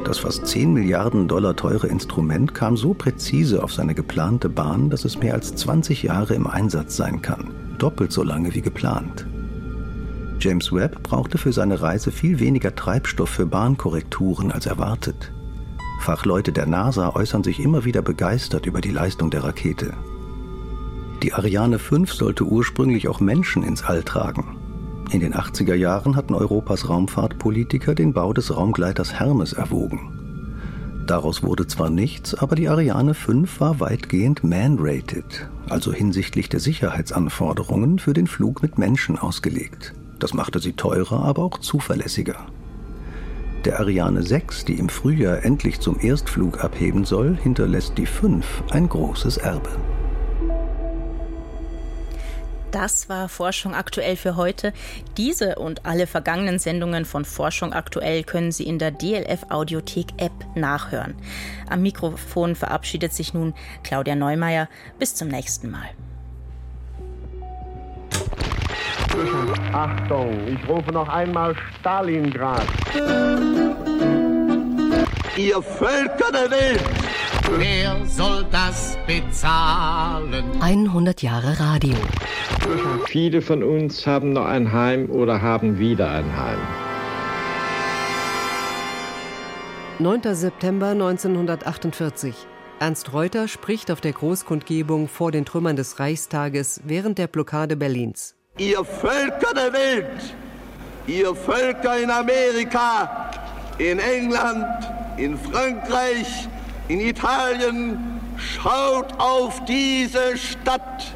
Das 0.04 0.18
fast 0.18 0.46
10 0.46 0.72
Milliarden 0.72 1.28
Dollar 1.28 1.54
teure 1.54 1.86
Instrument 1.86 2.54
kam 2.54 2.76
so 2.76 2.92
präzise 2.92 3.62
auf 3.62 3.72
seine 3.72 3.94
geplante 3.94 4.48
Bahn, 4.48 4.90
dass 4.90 5.04
es 5.04 5.18
mehr 5.18 5.34
als 5.34 5.54
20 5.54 6.02
Jahre 6.02 6.34
im 6.34 6.46
Einsatz 6.46 6.96
sein 6.96 7.22
kann, 7.22 7.50
doppelt 7.78 8.12
so 8.12 8.22
lange 8.22 8.54
wie 8.54 8.62
geplant. 8.62 9.26
James 10.40 10.72
Webb 10.72 11.04
brauchte 11.04 11.38
für 11.38 11.52
seine 11.52 11.80
Reise 11.80 12.10
viel 12.10 12.40
weniger 12.40 12.74
Treibstoff 12.74 13.30
für 13.30 13.46
Bahnkorrekturen 13.46 14.50
als 14.50 14.66
erwartet. 14.66 15.32
Fachleute 16.00 16.52
der 16.52 16.66
NASA 16.66 17.14
äußern 17.14 17.44
sich 17.44 17.60
immer 17.60 17.84
wieder 17.84 18.02
begeistert 18.02 18.66
über 18.66 18.80
die 18.80 18.90
Leistung 18.90 19.30
der 19.30 19.44
Rakete. 19.44 19.94
Die 21.22 21.32
Ariane 21.32 21.78
5 21.78 22.12
sollte 22.12 22.42
ursprünglich 22.42 23.06
auch 23.06 23.20
Menschen 23.20 23.62
ins 23.62 23.84
All 23.84 24.02
tragen. 24.02 24.56
In 25.12 25.20
den 25.20 25.34
80er 25.34 25.74
Jahren 25.74 26.16
hatten 26.16 26.32
Europas 26.32 26.88
Raumfahrtpolitiker 26.88 27.94
den 27.94 28.14
Bau 28.14 28.32
des 28.32 28.56
Raumgleiters 28.56 29.12
Hermes 29.12 29.52
erwogen. 29.52 30.10
Daraus 31.06 31.42
wurde 31.42 31.66
zwar 31.66 31.90
nichts, 31.90 32.34
aber 32.34 32.56
die 32.56 32.70
Ariane 32.70 33.12
5 33.12 33.60
war 33.60 33.78
weitgehend 33.78 34.42
man-rated, 34.42 35.50
also 35.68 35.92
hinsichtlich 35.92 36.48
der 36.48 36.60
Sicherheitsanforderungen 36.60 37.98
für 37.98 38.14
den 38.14 38.26
Flug 38.26 38.62
mit 38.62 38.78
Menschen 38.78 39.18
ausgelegt. 39.18 39.92
Das 40.18 40.32
machte 40.32 40.60
sie 40.60 40.72
teurer, 40.72 41.22
aber 41.22 41.42
auch 41.42 41.58
zuverlässiger. 41.58 42.46
Der 43.66 43.80
Ariane 43.80 44.22
6, 44.22 44.64
die 44.64 44.78
im 44.78 44.88
Frühjahr 44.88 45.44
endlich 45.44 45.80
zum 45.80 46.00
Erstflug 46.00 46.64
abheben 46.64 47.04
soll, 47.04 47.36
hinterlässt 47.36 47.98
die 47.98 48.06
5 48.06 48.64
ein 48.70 48.88
großes 48.88 49.36
Erbe. 49.36 49.68
Das 52.72 53.10
war 53.10 53.28
Forschung 53.28 53.74
aktuell 53.74 54.16
für 54.16 54.36
heute. 54.36 54.72
Diese 55.18 55.56
und 55.56 55.84
alle 55.84 56.06
vergangenen 56.06 56.58
Sendungen 56.58 57.04
von 57.04 57.26
Forschung 57.26 57.74
aktuell 57.74 58.24
können 58.24 58.50
Sie 58.50 58.64
in 58.64 58.78
der 58.78 58.90
DLF 58.90 59.44
Audiothek 59.50 60.06
App 60.16 60.32
nachhören. 60.54 61.14
Am 61.68 61.82
Mikrofon 61.82 62.56
verabschiedet 62.56 63.12
sich 63.12 63.34
nun 63.34 63.52
Claudia 63.84 64.14
Neumeier. 64.14 64.68
Bis 64.98 65.14
zum 65.14 65.28
nächsten 65.28 65.70
Mal. 65.70 65.90
Achtung, 69.72 70.30
ich 70.48 70.68
rufe 70.68 70.92
noch 70.92 71.08
einmal 71.08 71.54
Stalingrad. 71.78 72.66
Ihr 75.36 75.62
Völker 75.62 76.30
der 76.32 76.50
Welt! 76.50 76.82
Wer 77.58 78.06
soll 78.06 78.46
das 78.50 78.96
bezahlen? 79.06 80.44
100 80.60 81.22
Jahre 81.22 81.58
Radio. 81.58 81.96
Viele 83.06 83.42
von 83.42 83.62
uns 83.62 84.06
haben 84.06 84.32
noch 84.32 84.46
ein 84.46 84.72
Heim 84.72 85.10
oder 85.10 85.42
haben 85.42 85.78
wieder 85.78 86.10
ein 86.10 86.36
Heim. 86.36 86.58
9. 89.98 90.34
September 90.34 90.88
1948. 90.88 92.34
Ernst 92.80 93.12
Reuter 93.12 93.46
spricht 93.48 93.90
auf 93.90 94.00
der 94.00 94.12
Großkundgebung 94.12 95.08
vor 95.08 95.30
den 95.30 95.44
Trümmern 95.44 95.76
des 95.76 96.00
Reichstages 96.00 96.80
während 96.84 97.18
der 97.18 97.26
Blockade 97.26 97.76
Berlins. 97.76 98.34
Ihr 98.58 98.84
Völker 98.84 99.54
der 99.54 99.72
Welt, 99.72 100.34
ihr 101.06 101.34
Völker 101.34 101.98
in 101.98 102.10
Amerika, 102.10 103.30
in 103.82 103.98
England, 103.98 104.88
in 105.16 105.36
Frankreich, 105.36 106.48
in 106.88 107.00
Italien, 107.00 108.20
schaut 108.36 109.12
auf 109.18 109.64
diese 109.64 110.36
Stadt 110.36 111.12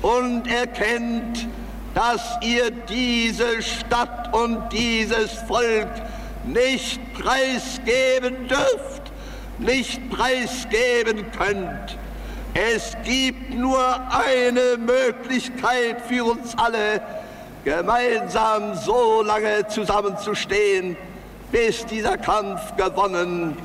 und 0.00 0.46
erkennt, 0.46 1.46
dass 1.94 2.38
ihr 2.40 2.70
diese 2.70 3.60
Stadt 3.60 4.34
und 4.34 4.72
dieses 4.72 5.32
Volk 5.46 5.88
nicht 6.44 7.00
preisgeben 7.12 8.48
dürft, 8.48 9.02
nicht 9.58 10.08
preisgeben 10.10 11.26
könnt. 11.36 11.98
Es 12.54 12.96
gibt 13.04 13.54
nur 13.54 13.80
eine 14.10 14.78
Möglichkeit 14.78 16.00
für 16.08 16.24
uns 16.24 16.56
alle, 16.56 17.02
gemeinsam 17.64 18.74
so 18.74 19.22
lange 19.22 19.66
zusammenzustehen, 19.68 20.96
bis 21.50 21.86
dieser 21.86 22.18
Kampf 22.18 22.76
gewonnen, 22.76 23.56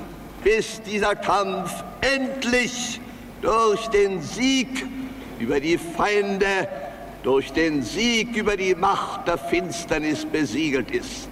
bis 0.44 0.82
dieser 0.82 1.16
Kampf 1.16 1.84
endlich 2.02 3.00
durch 3.42 3.88
den 3.88 4.22
Sieg 4.22 4.86
über 5.40 5.60
die 5.60 5.78
Feinde, 5.78 6.68
durch 7.24 7.52
den 7.52 7.82
Sieg 7.82 8.36
über 8.36 8.58
die 8.58 8.76
Macht 8.76 9.28
der 9.28 9.38
Finsternis 9.38 10.26
besiegelt 10.26 10.92
ist. 10.92 11.30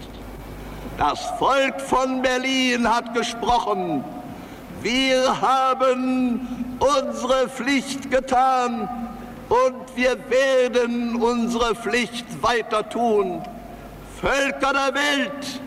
Das 0.98 1.20
Volk 1.40 1.80
von 1.82 2.22
Berlin 2.22 2.88
hat 2.88 3.14
gesprochen. 3.14 4.04
Wir 4.82 5.42
haben 5.42 6.78
unsere 6.80 7.48
Pflicht 7.50 8.12
getan 8.12 8.90
und 9.50 9.96
wir 9.96 10.18
werden 10.30 11.16
unsere 11.16 11.76
Pflicht 11.76 12.26
weiter 12.42 12.88
tun 12.90 13.42
Völker 14.22 14.72
der 14.72 14.94
Welt, 14.94 15.62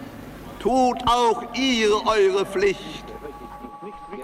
tut 0.65 0.97
auch 1.07 1.43
ihr 1.53 1.91
eure 2.07 2.47
Pflicht. 2.47 3.05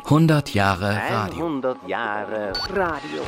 100 0.04 0.54
Jahre 0.54 0.96
Radio. 0.96 1.44
100 1.44 1.86
Jahre 1.86 2.52
Radio. 2.74 3.22